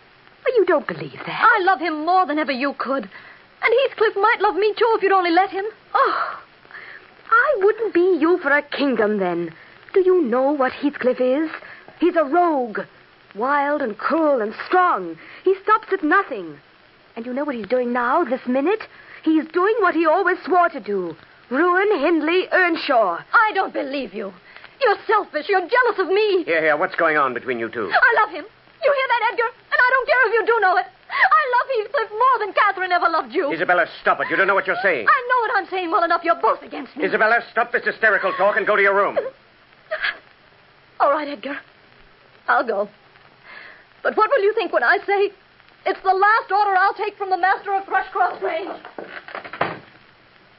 Well, 0.45 0.55
you 0.55 0.65
don't 0.65 0.87
believe 0.87 1.19
that. 1.25 1.41
I 1.41 1.63
love 1.63 1.79
him 1.79 2.05
more 2.05 2.25
than 2.25 2.39
ever 2.39 2.51
you 2.51 2.73
could. 2.77 3.03
And 3.03 3.73
Heathcliff 3.83 4.15
might 4.15 4.41
love 4.41 4.55
me, 4.55 4.73
too, 4.77 4.93
if 4.95 5.03
you'd 5.03 5.11
only 5.11 5.31
let 5.31 5.49
him. 5.49 5.65
Oh, 5.93 6.39
I 7.29 7.57
wouldn't 7.63 7.93
be 7.93 8.17
you 8.19 8.39
for 8.39 8.51
a 8.51 8.61
kingdom, 8.61 9.19
then. 9.19 9.53
Do 9.93 10.01
you 10.01 10.21
know 10.21 10.51
what 10.51 10.73
Heathcliff 10.73 11.21
is? 11.21 11.49
He's 11.99 12.15
a 12.15 12.23
rogue. 12.23 12.79
Wild 13.35 13.81
and 13.81 13.97
cruel 13.97 14.41
and 14.41 14.53
strong. 14.67 15.17
He 15.43 15.55
stops 15.63 15.87
at 15.91 16.03
nothing. 16.03 16.59
And 17.15 17.25
you 17.25 17.33
know 17.33 17.43
what 17.43 17.55
he's 17.55 17.67
doing 17.67 17.93
now, 17.93 18.23
this 18.23 18.45
minute? 18.47 18.81
He's 19.23 19.45
doing 19.47 19.75
what 19.79 19.95
he 19.95 20.05
always 20.05 20.37
swore 20.45 20.69
to 20.69 20.79
do. 20.79 21.15
Ruin 21.53 21.99
Hindley 22.01 22.49
Earnshaw. 22.51 23.21
I 23.31 23.51
don't 23.53 23.73
believe 23.73 24.13
you. 24.13 24.33
You're 24.81 24.97
selfish. 25.05 25.45
You're 25.47 25.61
jealous 25.61 25.99
of 25.99 26.07
me. 26.07 26.43
Here, 26.45 26.61
here, 26.61 26.77
what's 26.77 26.95
going 26.95 27.15
on 27.15 27.33
between 27.35 27.59
you 27.59 27.69
two? 27.69 27.91
I 27.93 28.11
love 28.21 28.31
him. 28.33 28.43
You 28.83 28.89
hear 28.91 29.07
that, 29.07 29.29
Edgar? 29.31 29.49
And 29.69 29.79
I 29.79 29.89
don't 29.93 30.07
care 30.07 30.27
if 30.27 30.33
you 30.33 30.45
do 30.47 30.59
know 30.61 30.75
it. 30.77 30.85
I 31.13 31.43
love 31.53 31.67
Heathcliff 31.77 32.09
more 32.09 32.37
than 32.39 32.53
Catherine 32.53 32.91
ever 32.91 33.07
loved 33.07 33.33
you. 33.33 33.53
Isabella, 33.53 33.85
stop 34.01 34.19
it. 34.19 34.27
You 34.31 34.35
don't 34.35 34.47
know 34.47 34.55
what 34.55 34.65
you're 34.65 34.81
saying. 34.81 35.05
I 35.07 35.27
know 35.29 35.39
what 35.41 35.51
I'm 35.55 35.69
saying 35.69 35.91
well 35.91 36.03
enough. 36.03 36.21
You're 36.23 36.41
both 36.41 36.63
against 36.63 36.97
me. 36.97 37.05
Isabella, 37.05 37.39
stop 37.51 37.71
this 37.71 37.85
hysterical 37.85 38.33
talk 38.33 38.57
and 38.57 38.65
go 38.65 38.75
to 38.75 38.81
your 38.81 38.95
room. 38.95 39.19
All 40.99 41.11
right, 41.11 41.27
Edgar. 41.27 41.59
I'll 42.47 42.65
go. 42.65 42.89
But 44.01 44.17
what 44.17 44.29
will 44.31 44.41
you 44.41 44.53
think 44.55 44.73
when 44.73 44.83
I 44.83 44.97
say 45.05 45.29
it's 45.85 46.01
the 46.01 46.13
last 46.13 46.51
order 46.51 46.75
I'll 46.75 46.95
take 46.95 47.15
from 47.15 47.29
the 47.29 47.37
master 47.37 47.75
of 47.75 47.83
Thrushcross 47.83 48.39
Grange? 48.39 48.71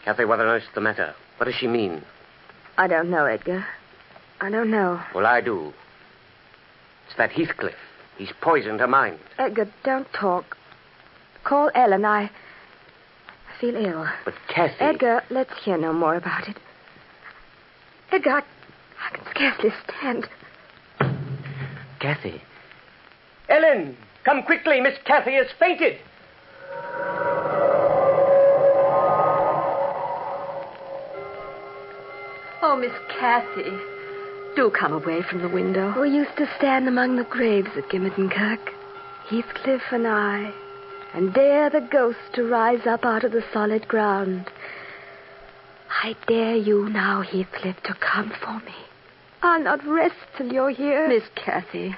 Cathy, 0.04 0.24
what 0.26 0.40
on 0.40 0.46
earth's 0.46 0.66
the 0.74 0.80
matter? 0.80 1.14
What 1.38 1.46
does 1.46 1.54
she 1.54 1.66
mean? 1.66 2.02
I 2.76 2.86
don't 2.86 3.10
know, 3.10 3.24
Edgar. 3.24 3.66
I 4.40 4.50
don't 4.50 4.70
know. 4.70 5.00
Well, 5.14 5.26
I 5.26 5.40
do. 5.40 5.72
It's 7.06 7.16
that 7.16 7.30
Heathcliff. 7.32 7.74
He's 8.18 8.32
poisoned 8.40 8.80
her 8.80 8.86
mind. 8.86 9.18
Edgar, 9.38 9.68
don't 9.82 10.06
talk. 10.12 10.56
Call 11.44 11.70
Ellen. 11.74 12.04
I 12.04 12.30
feel 13.60 13.76
ill. 13.76 14.06
But 14.24 14.34
Cathy. 14.48 14.76
Edgar, 14.80 15.22
let's 15.30 15.52
hear 15.64 15.78
no 15.78 15.92
more 15.92 16.16
about 16.16 16.48
it. 16.48 16.58
Edgar, 18.12 18.30
I, 18.30 18.42
I 19.06 19.16
can 19.16 19.24
scarcely 19.30 19.70
stand. 19.88 20.28
Cathy. 22.00 22.42
Ellen, 23.48 23.96
come 24.24 24.42
quickly. 24.42 24.80
Miss 24.80 24.98
Cathy 25.04 25.34
has 25.34 25.46
fainted. 25.58 25.98
Oh, 32.66 32.77
Miss 32.77 32.94
Cathy, 33.20 33.79
do 34.57 34.70
come 34.70 34.94
away 34.94 35.20
from 35.20 35.42
the 35.42 35.50
window. 35.50 36.00
We 36.00 36.09
used 36.09 36.35
to 36.38 36.50
stand 36.57 36.88
among 36.88 37.16
the 37.16 37.24
graves 37.24 37.68
at 37.77 37.90
Gimmerton 37.90 38.31
Kirk, 38.31 38.72
Heathcliff 39.29 39.83
and 39.92 40.07
I, 40.07 40.50
and 41.12 41.35
dare 41.35 41.68
the 41.68 41.87
ghost 41.92 42.18
to 42.33 42.48
rise 42.48 42.87
up 42.87 43.05
out 43.05 43.22
of 43.22 43.33
the 43.33 43.44
solid 43.53 43.87
ground. 43.87 44.50
I 46.03 46.16
dare 46.27 46.57
you 46.57 46.88
now, 46.88 47.20
Heathcliff, 47.20 47.83
to 47.83 47.94
come 48.00 48.33
for 48.42 48.59
me. 48.61 48.74
I'll 49.42 49.62
not 49.62 49.87
rest 49.87 50.16
till 50.38 50.50
you're 50.50 50.70
here. 50.70 51.07
Miss 51.07 51.29
Cathy, 51.35 51.94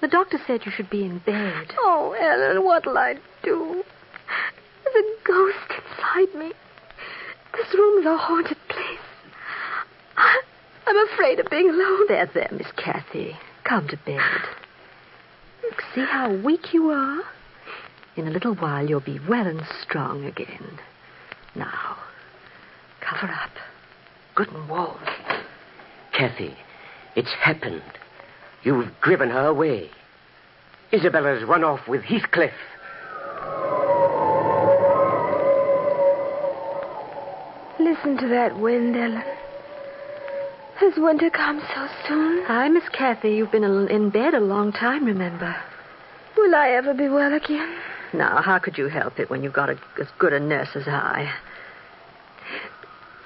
the 0.00 0.08
doctor 0.08 0.38
said 0.46 0.64
you 0.64 0.72
should 0.72 0.88
be 0.88 1.04
in 1.04 1.18
bed. 1.18 1.74
Oh, 1.80 2.16
Ellen, 2.18 2.64
what'll 2.64 2.96
I 2.96 3.18
do? 3.42 3.84
There's 4.82 4.96
a 4.96 5.28
ghost 5.28 5.72
inside 5.76 6.34
me. 6.40 6.52
This 7.52 7.74
room's 7.74 8.06
a 8.06 8.16
haunted 8.16 8.55
I'm 10.86 11.08
afraid 11.08 11.40
of 11.40 11.50
being 11.50 11.68
alone. 11.68 12.06
There, 12.08 12.30
there, 12.32 12.48
Miss 12.52 12.70
Cathy. 12.76 13.36
Come 13.64 13.88
to 13.88 13.96
bed. 13.96 14.20
Look, 15.62 15.82
see 15.94 16.04
how 16.04 16.32
weak 16.32 16.72
you 16.72 16.90
are? 16.90 17.22
In 18.14 18.28
a 18.28 18.30
little 18.30 18.54
while, 18.54 18.88
you'll 18.88 19.00
be 19.00 19.20
well 19.28 19.46
and 19.46 19.62
strong 19.82 20.24
again. 20.24 20.78
Now, 21.54 21.96
cover 23.00 23.32
up. 23.32 23.50
Good 24.34 24.48
and 24.52 24.68
warm. 24.68 24.98
Cathy, 26.12 26.54
it's 27.14 27.32
happened. 27.32 27.82
You've 28.62 28.88
driven 29.02 29.30
her 29.30 29.46
away. 29.46 29.90
Isabella's 30.92 31.44
run 31.44 31.64
off 31.64 31.88
with 31.88 32.02
Heathcliff. 32.02 32.52
Listen 37.78 38.16
to 38.18 38.28
that 38.28 38.58
wind, 38.58 38.96
Ellen. 38.96 39.35
Has 40.78 40.92
winter 40.98 41.30
come 41.30 41.62
so 41.74 41.88
soon? 42.06 42.44
Hi, 42.44 42.68
Miss 42.68 42.86
Cathy. 42.90 43.30
You've 43.30 43.50
been 43.50 43.64
in 43.64 44.10
bed 44.10 44.34
a 44.34 44.40
long 44.40 44.72
time, 44.72 45.06
remember? 45.06 45.56
Will 46.36 46.54
I 46.54 46.68
ever 46.70 46.92
be 46.92 47.08
well 47.08 47.32
again? 47.32 47.78
Now, 48.12 48.42
how 48.42 48.58
could 48.58 48.76
you 48.76 48.88
help 48.88 49.18
it 49.18 49.30
when 49.30 49.42
you've 49.42 49.54
got 49.54 49.70
a, 49.70 49.78
as 49.98 50.08
good 50.18 50.34
a 50.34 50.40
nurse 50.40 50.68
as 50.74 50.86
I? 50.86 51.32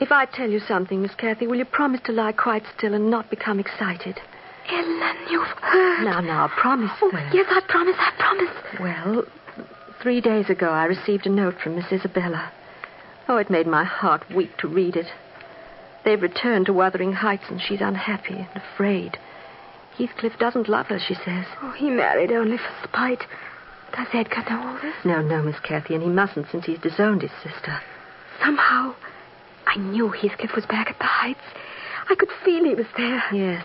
If 0.00 0.12
I 0.12 0.26
tell 0.26 0.48
you 0.48 0.60
something, 0.60 1.02
Miss 1.02 1.14
Cathy, 1.16 1.48
will 1.48 1.56
you 1.56 1.64
promise 1.64 2.00
to 2.04 2.12
lie 2.12 2.32
quite 2.32 2.62
still 2.78 2.94
and 2.94 3.10
not 3.10 3.30
become 3.30 3.58
excited? 3.58 4.20
Ellen, 4.70 5.16
you've 5.28 5.42
heard. 5.42 6.04
Now, 6.04 6.20
now, 6.20 6.48
promise 6.56 6.92
Oh, 7.02 7.10
yes, 7.32 7.46
I 7.50 7.60
promise, 7.68 7.96
I 7.98 8.12
promise. 8.16 8.80
Well, 8.80 9.24
three 10.00 10.20
days 10.20 10.48
ago 10.48 10.70
I 10.70 10.84
received 10.84 11.26
a 11.26 11.30
note 11.30 11.56
from 11.60 11.74
Miss 11.74 11.90
Isabella. 11.90 12.52
Oh, 13.28 13.38
it 13.38 13.50
made 13.50 13.66
my 13.66 13.82
heart 13.82 14.22
weak 14.34 14.56
to 14.58 14.68
read 14.68 14.94
it. 14.94 15.08
They've 16.04 16.20
returned 16.20 16.66
to 16.66 16.72
Wuthering 16.72 17.12
Heights 17.12 17.44
and 17.48 17.60
she's 17.60 17.80
unhappy 17.80 18.34
and 18.34 18.62
afraid. 18.62 19.18
Heathcliff 19.98 20.38
doesn't 20.38 20.68
love 20.68 20.86
her, 20.86 20.98
she 20.98 21.14
says. 21.14 21.44
Oh, 21.62 21.72
he 21.72 21.90
married 21.90 22.32
only 22.32 22.56
for 22.56 22.88
spite. 22.88 23.24
Does 23.96 24.06
Edgar 24.14 24.44
know 24.48 24.68
all 24.68 24.78
this? 24.80 24.94
No, 25.04 25.20
no, 25.20 25.42
Miss 25.42 25.58
Cathy, 25.60 25.94
and 25.94 26.02
he 26.02 26.08
mustn't 26.08 26.46
since 26.50 26.64
he's 26.64 26.78
disowned 26.78 27.22
his 27.22 27.32
sister. 27.42 27.80
Somehow, 28.42 28.94
I 29.66 29.76
knew 29.76 30.08
Heathcliff 30.08 30.54
was 30.54 30.64
back 30.66 30.88
at 30.88 30.98
the 30.98 31.04
Heights. 31.04 31.40
I 32.08 32.14
could 32.14 32.30
feel 32.44 32.64
he 32.64 32.74
was 32.74 32.86
there. 32.96 33.22
Yes, 33.32 33.64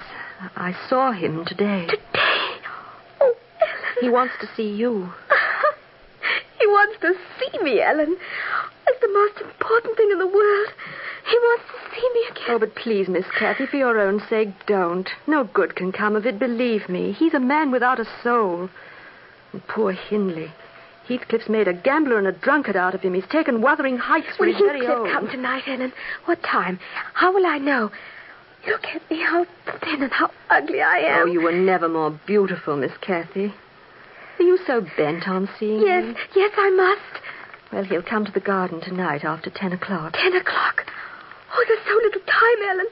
I 0.56 0.76
saw 0.89 1.12
him 1.12 1.45
today. 1.45 1.88
Today? 1.88 2.58
Oh, 3.21 3.36
Ellen. 3.62 3.95
He 4.02 4.10
wants 4.10 4.34
to 4.41 4.48
see 4.56 4.76
you. 4.76 5.10
he 6.60 6.67
wants 6.67 7.00
to 7.02 7.13
see 7.39 7.63
me, 7.63 7.82
Ellen. 7.82 8.17
It's 8.88 9.02
the 9.02 9.13
most 9.13 9.41
important 9.41 9.95
thing 9.95 10.10
in 10.12 10.19
the 10.19 10.28
world. 10.28 10.69
He 11.28 11.38
wants 11.38 11.64
to 11.66 11.96
see 11.96 12.10
me 12.14 12.22
again. 12.32 12.44
Oh, 12.50 12.60
but 12.60 12.76
please, 12.76 13.08
Miss 13.08 13.26
Cathy, 13.38 13.66
for 13.66 13.78
your 13.78 14.00
own 14.00 14.22
sake, 14.30 14.50
don't. 14.68 15.10
No 15.28 15.44
good 15.46 15.76
can 15.76 15.92
come 15.92 16.16
of 16.16 16.26
it, 16.26 16.38
believe 16.38 16.88
me. 16.88 17.14
He's 17.14 17.34
a 17.34 17.40
man 17.40 17.72
without 17.72 18.00
a 18.00 18.06
soul. 18.24 18.70
And 19.52 19.68
poor 19.68 19.92
Hindley. 19.92 20.52
Heathcliff's 21.08 21.50
made 21.50 21.68
a 21.68 21.74
gambler 21.74 22.18
and 22.18 22.28
a 22.28 22.32
drunkard 22.32 22.76
out 22.76 22.96
of 22.96 23.02
him. 23.02 23.14
He's 23.14 23.28
taken 23.28 23.62
Wuthering 23.62 23.98
Heights 23.98 24.38
when 24.38 24.50
Will 24.50 24.60
very 24.60 24.86
Heathcliff 24.86 25.00
old. 25.00 25.10
come 25.12 25.28
tonight, 25.30 25.64
Ellen? 25.68 25.94
What 26.26 26.42
time? 26.44 26.80
How 27.14 27.34
will 27.34 27.46
I 27.46 27.58
know? 27.60 27.92
Look 28.68 28.86
at 28.86 29.08
me, 29.12 29.22
how 29.22 29.46
thin 29.84 30.02
and 30.02 30.12
how 30.12 30.32
ugly 30.50 30.82
I 30.82 30.98
am. 30.98 31.22
Oh, 31.22 31.26
you 31.26 31.42
were 31.42 31.52
never 31.52 31.88
more 31.88 32.20
beautiful, 32.26 32.76
Miss 32.76 32.92
Cathy. 33.02 33.54
Are 34.40 34.44
you 34.44 34.58
so 34.66 34.82
bent 34.98 35.28
on 35.28 35.48
seeing 35.60 35.82
me? 35.82 35.86
Yes, 35.86 36.18
yes, 36.36 36.52
I 36.58 36.70
must. 36.72 37.24
Well, 37.72 37.84
he'll 37.84 38.02
come 38.02 38.26
to 38.26 38.32
the 38.32 38.40
garden 38.40 38.82
tonight 38.82 39.24
after 39.24 39.52
ten 39.52 39.72
o'clock. 39.74 40.14
Ten 40.14 40.36
o'clock. 40.36 40.86
Oh, 41.58 41.65
there's 41.68 41.86
so 41.88 41.96
little 42.04 42.22
time, 42.22 42.70
Ellen. 42.70 42.88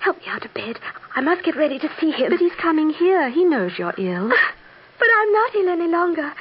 Help 0.00 0.18
me 0.18 0.24
out 0.28 0.44
of 0.44 0.54
bed. 0.54 0.78
I 1.14 1.20
must 1.20 1.44
get 1.44 1.56
ready 1.56 1.78
to 1.78 1.90
see 2.00 2.10
him. 2.10 2.30
But 2.30 2.38
he's 2.40 2.54
coming 2.54 2.90
here. 2.90 3.28
He 3.28 3.44
knows 3.44 3.72
you're 3.78 3.94
ill. 3.98 4.32
But 4.98 5.08
I'm 5.16 5.32
not 5.32 5.54
ill 5.54 5.68
any 5.68 5.86
longer. 5.86 6.32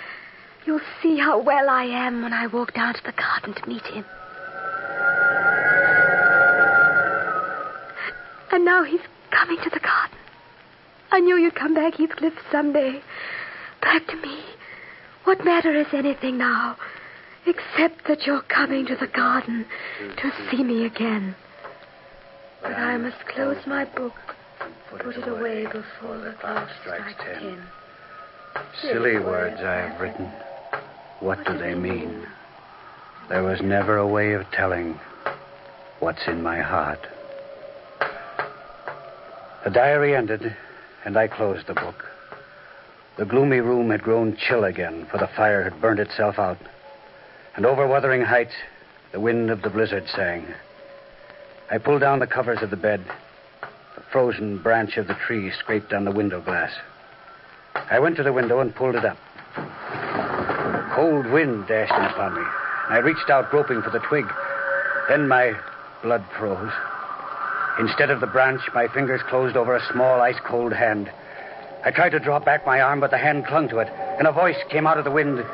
You'll 0.65 0.81
see 1.03 1.17
how 1.19 1.39
well 1.39 1.69
I 1.69 1.83
am 1.83 2.23
when 2.23 2.33
I 2.33 2.47
walk 2.47 2.73
down 2.73 2.95
to 2.95 3.03
the 3.03 3.11
garden 3.11 3.53
to 3.53 3.69
meet 3.69 3.85
him. 3.85 4.03
And 8.51 8.65
now 8.65 8.83
he's 8.83 9.01
coming 9.29 9.57
to 9.63 9.69
the 9.69 9.79
garden. 9.79 10.17
I 11.11 11.19
knew 11.19 11.37
you'd 11.37 11.53
come 11.53 11.75
back, 11.75 11.93
Heathcliff, 11.95 12.33
someday. 12.51 12.99
Back 13.81 14.07
to 14.07 14.15
me. 14.15 14.43
What 15.25 15.45
matter 15.45 15.75
is 15.75 15.87
anything 15.93 16.39
now, 16.39 16.77
except 17.45 18.07
that 18.07 18.25
you're 18.25 18.41
coming 18.41 18.87
to 18.87 18.95
the 18.95 19.07
garden 19.07 19.67
to 20.17 20.31
see 20.49 20.63
me 20.63 20.85
again. 20.85 21.35
But 22.67 22.75
I 22.79 22.97
must 22.97 23.25
close 23.27 23.65
my 23.65 23.85
book, 23.85 24.13
put 24.89 25.15
it 25.15 25.25
away 25.25 25.67
before 25.67 26.17
the 26.17 26.33
clock 26.33 26.67
strikes 26.81 27.13
ten. 27.23 27.63
Silly 28.81 29.17
words 29.19 29.61
I 29.61 29.75
have 29.75 30.01
written. 30.01 30.29
What 31.21 31.45
do 31.45 31.57
they 31.57 31.75
mean? 31.75 32.27
There 33.29 33.43
was 33.43 33.61
never 33.61 33.95
a 33.95 34.05
way 34.05 34.33
of 34.33 34.51
telling 34.51 34.99
what's 36.01 36.27
in 36.27 36.43
my 36.43 36.59
heart. 36.59 37.07
The 39.63 39.69
diary 39.69 40.13
ended, 40.13 40.53
and 41.05 41.15
I 41.15 41.29
closed 41.29 41.67
the 41.67 41.73
book. 41.73 42.03
The 43.15 43.23
gloomy 43.23 43.61
room 43.61 43.91
had 43.91 44.03
grown 44.03 44.35
chill 44.35 44.65
again, 44.65 45.07
for 45.09 45.19
the 45.19 45.29
fire 45.37 45.63
had 45.63 45.79
burned 45.79 46.01
itself 46.01 46.37
out. 46.37 46.59
And 47.55 47.65
over 47.65 47.87
Wuthering 47.87 48.23
Heights, 48.23 48.55
the 49.13 49.21
wind 49.21 49.51
of 49.51 49.61
the 49.61 49.69
blizzard 49.69 50.09
sang. 50.09 50.53
I 51.69 51.77
pulled 51.77 52.01
down 52.01 52.19
the 52.19 52.27
covers 52.27 52.61
of 52.61 52.69
the 52.69 52.77
bed. 52.77 53.03
The 53.95 54.01
frozen 54.11 54.57
branch 54.59 54.95
of 54.97 55.07
the 55.07 55.15
tree 55.15 55.51
scraped 55.51 55.91
on 55.91 56.05
the 56.05 56.11
window 56.11 56.39
glass. 56.39 56.71
I 57.75 57.99
went 57.99 58.15
to 58.17 58.23
the 58.23 58.33
window 58.33 58.59
and 58.59 58.73
pulled 58.73 58.95
it 58.95 59.03
up. 59.03 59.17
A 59.57 60.91
Cold 60.95 61.25
wind 61.27 61.67
dashed 61.67 61.93
in 61.93 62.05
upon 62.05 62.35
me. 62.35 62.41
I 62.89 62.99
reached 62.99 63.29
out, 63.29 63.51
groping 63.51 63.81
for 63.81 63.89
the 63.89 63.99
twig. 63.99 64.25
Then 65.09 65.27
my 65.27 65.53
blood 66.01 66.23
froze. 66.37 66.71
Instead 67.79 68.09
of 68.11 68.21
the 68.21 68.27
branch, 68.27 68.61
my 68.73 68.87
fingers 68.87 69.21
closed 69.29 69.57
over 69.57 69.75
a 69.75 69.91
small, 69.91 70.21
ice 70.21 70.39
cold 70.45 70.73
hand. 70.73 71.11
I 71.83 71.91
tried 71.91 72.09
to 72.09 72.19
draw 72.19 72.39
back 72.39 72.65
my 72.65 72.81
arm, 72.81 73.01
but 73.01 73.11
the 73.11 73.17
hand 73.17 73.45
clung 73.45 73.67
to 73.69 73.79
it, 73.79 73.89
and 74.17 74.27
a 74.27 74.31
voice 74.31 74.57
came 74.69 74.87
out 74.87 74.97
of 74.97 75.03
the 75.03 75.11
wind. 75.11 75.45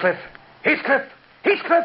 Heathcliff, 0.00 0.18
let 0.64 0.64
me 0.64 0.72
in. 0.72 0.78
Heathcliff! 0.78 1.04
Heathcliff! 1.42 1.84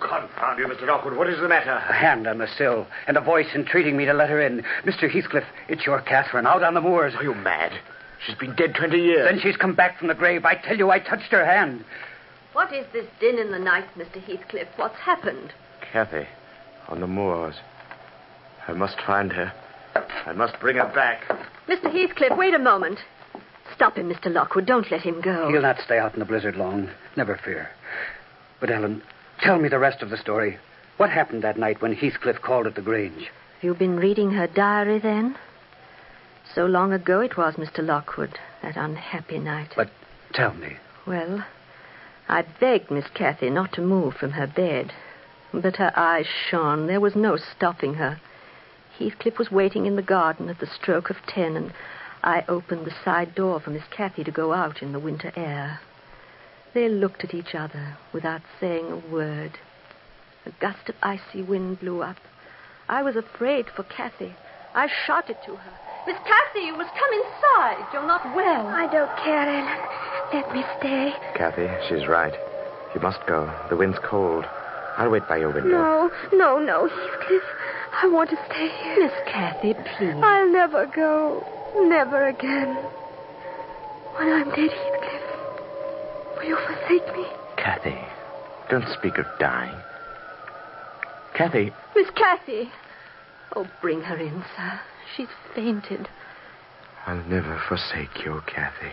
Confound 0.00 0.58
you, 0.58 0.66
Mr. 0.66 0.86
Lockwood. 0.86 1.16
What 1.16 1.28
is 1.28 1.40
the 1.40 1.48
matter? 1.48 1.72
A 1.72 1.92
hand 1.92 2.26
on 2.26 2.38
the 2.38 2.46
sill, 2.46 2.86
and 3.06 3.16
a 3.16 3.20
voice 3.20 3.46
entreating 3.54 3.96
me 3.96 4.04
to 4.04 4.12
let 4.12 4.28
her 4.28 4.40
in. 4.40 4.62
Mr. 4.84 5.10
Heathcliff, 5.10 5.44
it's 5.68 5.86
your 5.86 6.00
Catherine, 6.02 6.46
out 6.46 6.62
on 6.62 6.74
the 6.74 6.80
moors. 6.80 7.14
Are 7.16 7.22
you 7.22 7.34
mad? 7.34 7.72
She's 8.26 8.36
been 8.36 8.54
dead 8.54 8.74
20 8.74 8.96
years. 8.96 9.28
Then 9.28 9.40
she's 9.40 9.56
come 9.56 9.74
back 9.74 9.98
from 9.98 10.08
the 10.08 10.14
grave. 10.14 10.44
I 10.44 10.54
tell 10.54 10.76
you, 10.76 10.90
I 10.90 10.98
touched 10.98 11.32
her 11.32 11.44
hand. 11.44 11.84
What 12.52 12.72
is 12.72 12.86
this 12.92 13.06
din 13.18 13.38
in 13.38 13.50
the 13.50 13.58
night, 13.58 13.86
Mr. 13.96 14.22
Heathcliff? 14.22 14.68
What's 14.76 14.98
happened? 14.98 15.52
Cathy, 15.92 16.28
on 16.88 17.00
the 17.00 17.06
moors. 17.06 17.56
I 18.68 18.72
must 18.72 19.00
find 19.00 19.32
her. 19.32 19.52
I 20.26 20.32
must 20.32 20.60
bring 20.60 20.76
her 20.76 20.92
back. 20.94 21.24
Mr. 21.68 21.90
Heathcliff, 21.90 22.36
wait 22.36 22.54
a 22.54 22.58
moment. 22.58 22.98
Stop 23.82 23.98
him, 23.98 24.08
Mr. 24.08 24.32
Lockwood. 24.32 24.64
Don't 24.64 24.88
let 24.92 25.00
him 25.00 25.20
go. 25.20 25.48
He'll 25.50 25.60
not 25.60 25.80
stay 25.80 25.98
out 25.98 26.14
in 26.14 26.20
the 26.20 26.24
blizzard 26.24 26.54
long. 26.54 26.88
Never 27.16 27.36
fear. 27.36 27.68
But, 28.60 28.70
Ellen, 28.70 29.02
tell 29.40 29.58
me 29.58 29.68
the 29.68 29.80
rest 29.80 30.02
of 30.02 30.10
the 30.10 30.16
story. 30.16 30.60
What 30.98 31.10
happened 31.10 31.42
that 31.42 31.58
night 31.58 31.82
when 31.82 31.92
Heathcliff 31.92 32.40
called 32.40 32.68
at 32.68 32.76
the 32.76 32.80
Grange? 32.80 33.32
You've 33.60 33.80
been 33.80 33.96
reading 33.96 34.30
her 34.30 34.46
diary 34.46 35.00
then? 35.00 35.36
So 36.54 36.64
long 36.64 36.92
ago 36.92 37.18
it 37.22 37.36
was, 37.36 37.56
Mr. 37.56 37.84
Lockwood, 37.84 38.38
that 38.62 38.76
unhappy 38.76 39.40
night. 39.40 39.72
But 39.74 39.90
tell 40.32 40.54
me. 40.54 40.76
Well, 41.04 41.44
I 42.28 42.42
begged 42.42 42.88
Miss 42.88 43.08
Cathy 43.14 43.50
not 43.50 43.72
to 43.72 43.80
move 43.80 44.14
from 44.14 44.30
her 44.30 44.46
bed. 44.46 44.92
But 45.52 45.78
her 45.78 45.92
eyes 45.96 46.26
shone. 46.48 46.86
There 46.86 47.00
was 47.00 47.16
no 47.16 47.36
stopping 47.36 47.94
her. 47.94 48.20
Heathcliff 48.96 49.40
was 49.40 49.50
waiting 49.50 49.86
in 49.86 49.96
the 49.96 50.02
garden 50.02 50.48
at 50.48 50.60
the 50.60 50.68
stroke 50.68 51.10
of 51.10 51.16
ten, 51.26 51.56
and 51.56 51.72
I 52.24 52.44
opened 52.48 52.86
the 52.86 52.94
side 53.04 53.34
door 53.34 53.58
for 53.60 53.70
Miss 53.70 53.82
Cathy 53.90 54.22
to 54.24 54.30
go 54.30 54.52
out 54.52 54.80
in 54.80 54.92
the 54.92 55.00
winter 55.00 55.32
air. 55.34 55.80
They 56.72 56.88
looked 56.88 57.24
at 57.24 57.34
each 57.34 57.54
other 57.54 57.96
without 58.12 58.42
saying 58.60 58.90
a 58.90 59.12
word. 59.12 59.58
A 60.46 60.50
gust 60.60 60.88
of 60.88 60.94
icy 61.02 61.42
wind 61.42 61.80
blew 61.80 62.02
up. 62.02 62.16
I 62.88 63.02
was 63.02 63.16
afraid 63.16 63.66
for 63.74 63.82
Cathy. 63.82 64.34
I 64.74 64.88
shouted 65.06 65.36
to 65.46 65.56
her. 65.56 65.72
Miss 66.06 66.16
Cathy, 66.18 66.66
you 66.66 66.76
must 66.76 66.94
come 66.94 67.12
inside. 67.12 67.86
You're 67.92 68.06
not 68.06 68.24
well. 68.34 68.66
I 68.68 68.86
don't 68.86 69.16
care, 69.18 69.48
Ellen. 69.48 69.78
Let 70.32 70.52
me 70.54 70.64
stay. 70.78 71.12
Cathy, 71.34 71.68
she's 71.88 72.08
right. 72.08 72.34
You 72.94 73.00
must 73.00 73.24
go. 73.26 73.52
The 73.68 73.76
wind's 73.76 73.98
cold. 74.02 74.44
I'll 74.96 75.10
wait 75.10 75.28
by 75.28 75.38
your 75.38 75.52
window. 75.52 75.70
No, 75.70 76.10
no, 76.32 76.58
no, 76.58 76.88
Heathcliff. 76.88 77.42
I 78.02 78.08
want 78.08 78.30
to 78.30 78.36
stay 78.46 78.68
here. 78.68 79.04
Miss 79.04 79.12
Cathy, 79.26 79.74
please. 79.74 80.14
I'll 80.22 80.50
never 80.50 80.86
go. 80.86 81.44
Never 81.76 82.28
again. 82.28 82.76
When 84.16 84.28
I'm 84.28 84.50
dead, 84.50 84.70
Heathcliff, 84.70 85.22
will 86.36 86.44
you 86.44 86.56
forsake 86.66 87.16
me? 87.16 87.26
Cathy, 87.56 87.98
don't 88.70 88.88
speak 88.98 89.18
of 89.18 89.26
dying. 89.38 89.74
Cathy, 91.34 91.72
Miss 91.96 92.10
Cathy. 92.10 92.70
Oh, 93.56 93.66
bring 93.80 94.02
her 94.02 94.16
in, 94.16 94.44
sir. 94.56 94.80
She's 95.16 95.28
fainted. 95.54 96.08
I'll 97.06 97.24
never 97.24 97.60
forsake 97.68 98.24
you, 98.24 98.42
Cathy. 98.46 98.92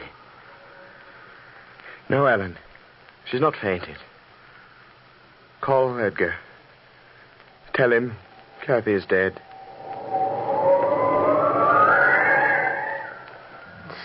No, 2.10 2.26
Ellen. 2.26 2.58
She's 3.30 3.42
not 3.42 3.56
fainted. 3.56 3.98
Call 5.62 6.00
Edgar. 6.00 6.36
Tell 7.74 7.92
him 7.92 8.16
Cathy 8.66 8.94
is 8.94 9.06
dead. 9.06 9.40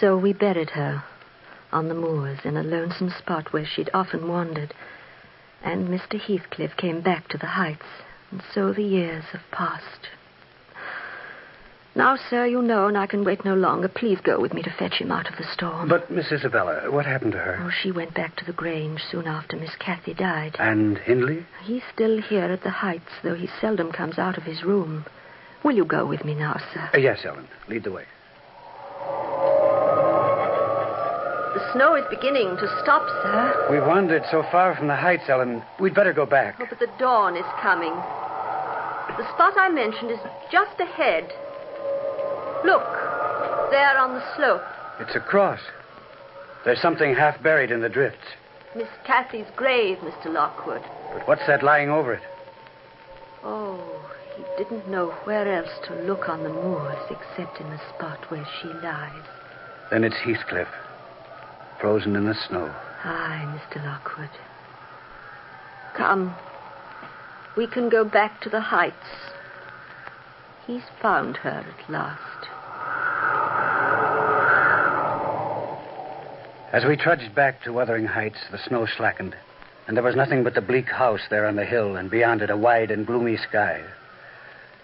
So 0.00 0.16
we 0.16 0.32
buried 0.32 0.70
her 0.70 1.04
on 1.72 1.88
the 1.88 1.94
moors 1.94 2.38
in 2.44 2.56
a 2.56 2.62
lonesome 2.62 3.10
spot 3.10 3.52
where 3.52 3.66
she'd 3.66 3.90
often 3.92 4.28
wandered. 4.28 4.74
And 5.62 5.88
Mr. 5.88 6.20
Heathcliff 6.20 6.76
came 6.76 7.00
back 7.00 7.28
to 7.28 7.38
the 7.38 7.46
heights, 7.46 7.86
and 8.30 8.42
so 8.52 8.72
the 8.72 8.82
years 8.82 9.24
have 9.32 9.42
passed. 9.50 10.08
Now, 11.96 12.16
sir, 12.28 12.44
you 12.46 12.60
know, 12.60 12.88
and 12.88 12.98
I 12.98 13.06
can 13.06 13.24
wait 13.24 13.44
no 13.44 13.54
longer. 13.54 13.88
Please 13.88 14.18
go 14.20 14.40
with 14.40 14.52
me 14.52 14.62
to 14.62 14.74
fetch 14.78 14.94
him 14.94 15.12
out 15.12 15.30
of 15.30 15.36
the 15.36 15.46
storm. 15.52 15.88
But, 15.88 16.10
Miss 16.10 16.32
Isabella, 16.32 16.90
what 16.90 17.06
happened 17.06 17.32
to 17.32 17.38
her? 17.38 17.60
Oh, 17.62 17.70
she 17.70 17.92
went 17.92 18.14
back 18.14 18.34
to 18.36 18.44
the 18.44 18.52
Grange 18.52 19.00
soon 19.12 19.28
after 19.28 19.56
Miss 19.56 19.76
Cathy 19.78 20.12
died. 20.12 20.56
And 20.58 20.98
Hindley? 20.98 21.46
He's 21.62 21.84
still 21.92 22.20
here 22.20 22.50
at 22.50 22.64
the 22.64 22.70
Heights, 22.70 23.12
though 23.22 23.36
he 23.36 23.48
seldom 23.60 23.92
comes 23.92 24.18
out 24.18 24.36
of 24.36 24.42
his 24.42 24.64
room. 24.64 25.04
Will 25.62 25.76
you 25.76 25.84
go 25.84 26.04
with 26.04 26.24
me 26.24 26.34
now, 26.34 26.60
sir? 26.74 26.90
Uh, 26.92 26.98
yes, 26.98 27.20
Ellen. 27.24 27.46
Lead 27.68 27.84
the 27.84 27.92
way. 27.92 28.04
The 31.54 31.72
snow 31.72 31.94
is 31.94 32.04
beginning 32.10 32.56
to 32.56 32.66
stop, 32.82 33.06
sir. 33.22 33.68
We've 33.70 33.86
wandered 33.86 34.24
so 34.28 34.42
far 34.50 34.74
from 34.74 34.88
the 34.88 34.96
heights, 34.96 35.28
Ellen. 35.28 35.62
We'd 35.78 35.94
better 35.94 36.12
go 36.12 36.26
back. 36.26 36.56
Oh, 36.58 36.66
but 36.68 36.80
the 36.80 36.90
dawn 36.98 37.36
is 37.36 37.46
coming. 37.62 37.94
The 39.16 39.32
spot 39.34 39.54
I 39.56 39.68
mentioned 39.70 40.10
is 40.10 40.18
just 40.50 40.80
ahead. 40.80 41.30
Look, 42.64 42.82
there 43.70 43.96
on 43.96 44.14
the 44.14 44.36
slope. 44.36 44.64
It's 44.98 45.14
a 45.14 45.20
cross. 45.20 45.60
There's 46.64 46.80
something 46.80 47.14
half 47.14 47.40
buried 47.40 47.70
in 47.70 47.80
the 47.82 47.88
drifts. 47.88 48.26
Miss 48.74 48.88
Cathy's 49.06 49.46
grave, 49.54 49.98
Mr. 49.98 50.32
Lockwood. 50.32 50.82
But 51.12 51.28
what's 51.28 51.46
that 51.46 51.62
lying 51.62 51.88
over 51.88 52.14
it? 52.14 52.22
Oh, 53.44 53.78
he 54.36 54.42
didn't 54.56 54.88
know 54.88 55.10
where 55.22 55.46
else 55.46 55.70
to 55.86 55.94
look 56.02 56.28
on 56.28 56.42
the 56.42 56.48
moors 56.48 56.98
except 57.10 57.60
in 57.60 57.70
the 57.70 57.80
spot 57.94 58.28
where 58.30 58.46
she 58.60 58.68
lies. 58.82 59.22
Then 59.92 60.02
it's 60.02 60.16
Heathcliff, 60.16 60.68
frozen 61.84 62.16
in 62.16 62.24
the 62.24 62.34
snow. 62.48 62.74
Aye, 63.04 63.60
Mr. 63.60 63.84
Lockwood. 63.84 64.30
Come. 65.94 66.34
We 67.58 67.66
can 67.66 67.90
go 67.90 68.06
back 68.06 68.40
to 68.40 68.48
the 68.48 68.62
heights. 68.62 68.94
He's 70.66 70.84
found 71.02 71.36
her 71.36 71.50
at 71.50 71.90
last. 71.90 72.48
As 76.72 76.86
we 76.86 76.96
trudged 76.96 77.34
back 77.34 77.62
to 77.64 77.72
Wuthering 77.74 78.06
Heights, 78.06 78.38
the 78.50 78.56
snow 78.66 78.86
slackened, 78.86 79.36
and 79.86 79.94
there 79.94 80.02
was 80.02 80.16
nothing 80.16 80.42
but 80.42 80.54
the 80.54 80.62
bleak 80.62 80.88
house 80.88 81.28
there 81.28 81.46
on 81.46 81.56
the 81.56 81.66
hill, 81.66 81.96
and 81.96 82.10
beyond 82.10 82.40
it 82.40 82.48
a 82.48 82.56
wide 82.56 82.90
and 82.90 83.06
gloomy 83.06 83.36
sky. 83.36 83.82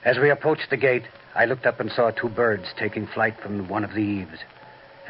As 0.05 0.19
we 0.19 0.29
approached 0.29 0.69
the 0.69 0.77
gate, 0.77 1.05
I 1.35 1.47
looked 1.47 1.65
up 1.65 1.81
and 1.81 1.91
saw 1.91 2.11
two 2.11 2.29
birds 2.29 2.67
taking 2.79 3.07
flight 3.07 3.41
from 3.41 3.69
one 3.69 3.85
of 3.85 3.95
the 3.95 4.03
eaves, 4.03 4.41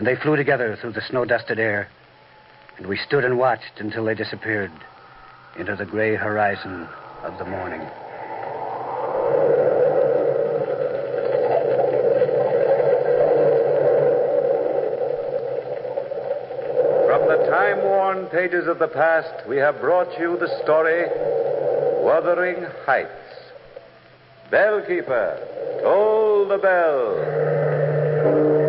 and 0.00 0.06
they 0.06 0.16
flew 0.16 0.34
together 0.34 0.78
through 0.80 0.92
the 0.92 1.02
snow 1.10 1.26
dusted 1.26 1.58
air, 1.58 1.86
and 2.78 2.86
we 2.86 2.96
stood 2.96 3.22
and 3.22 3.36
watched 3.36 3.80
until 3.80 4.06
they 4.06 4.14
disappeared 4.14 4.72
into 5.58 5.76
the 5.76 5.84
gray 5.84 6.16
horizon 6.16 6.88
of 7.22 7.36
the 7.36 7.44
morning. 7.44 7.80
From 17.06 17.28
the 17.28 17.46
time 17.50 17.84
worn 17.84 18.24
pages 18.28 18.66
of 18.68 18.78
the 18.78 18.88
past, 18.88 19.46
we 19.46 19.58
have 19.58 19.82
brought 19.82 20.18
you 20.18 20.38
the 20.38 20.48
story 20.64 21.04
Wuthering 22.02 22.64
Heights. 22.86 23.10
Bellkeeper, 24.50 25.82
toll 25.82 26.48
the 26.48 26.56
bell. 26.56 28.59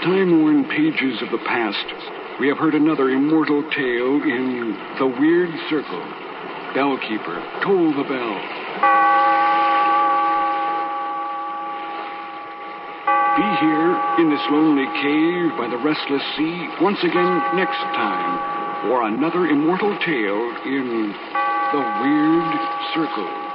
The 0.00 0.06
time 0.06 0.40
worn 0.40 0.64
pages 0.64 1.20
of 1.20 1.30
the 1.30 1.44
past, 1.44 2.40
we 2.40 2.48
have 2.48 2.56
heard 2.56 2.74
another 2.74 3.10
immortal 3.10 3.62
tale 3.70 4.22
in 4.22 4.76
The 4.98 5.06
Weird 5.06 5.50
Circle. 5.68 6.00
Bellkeeper, 6.72 7.36
toll 7.62 7.92
the 7.92 8.04
bell. 8.08 8.36
Be 13.36 13.48
here 13.60 13.92
in 14.20 14.30
this 14.30 14.44
lonely 14.50 14.88
cave 15.02 15.58
by 15.58 15.68
the 15.68 15.82
restless 15.84 16.22
sea 16.36 16.68
once 16.80 16.98
again 17.02 17.56
next 17.56 17.80
time 17.96 18.88
for 18.88 19.06
another 19.06 19.46
immortal 19.46 19.96
tale 19.98 20.56
in 20.64 21.12
The 21.72 21.82
Weird 22.00 22.60
Circle. 22.94 23.49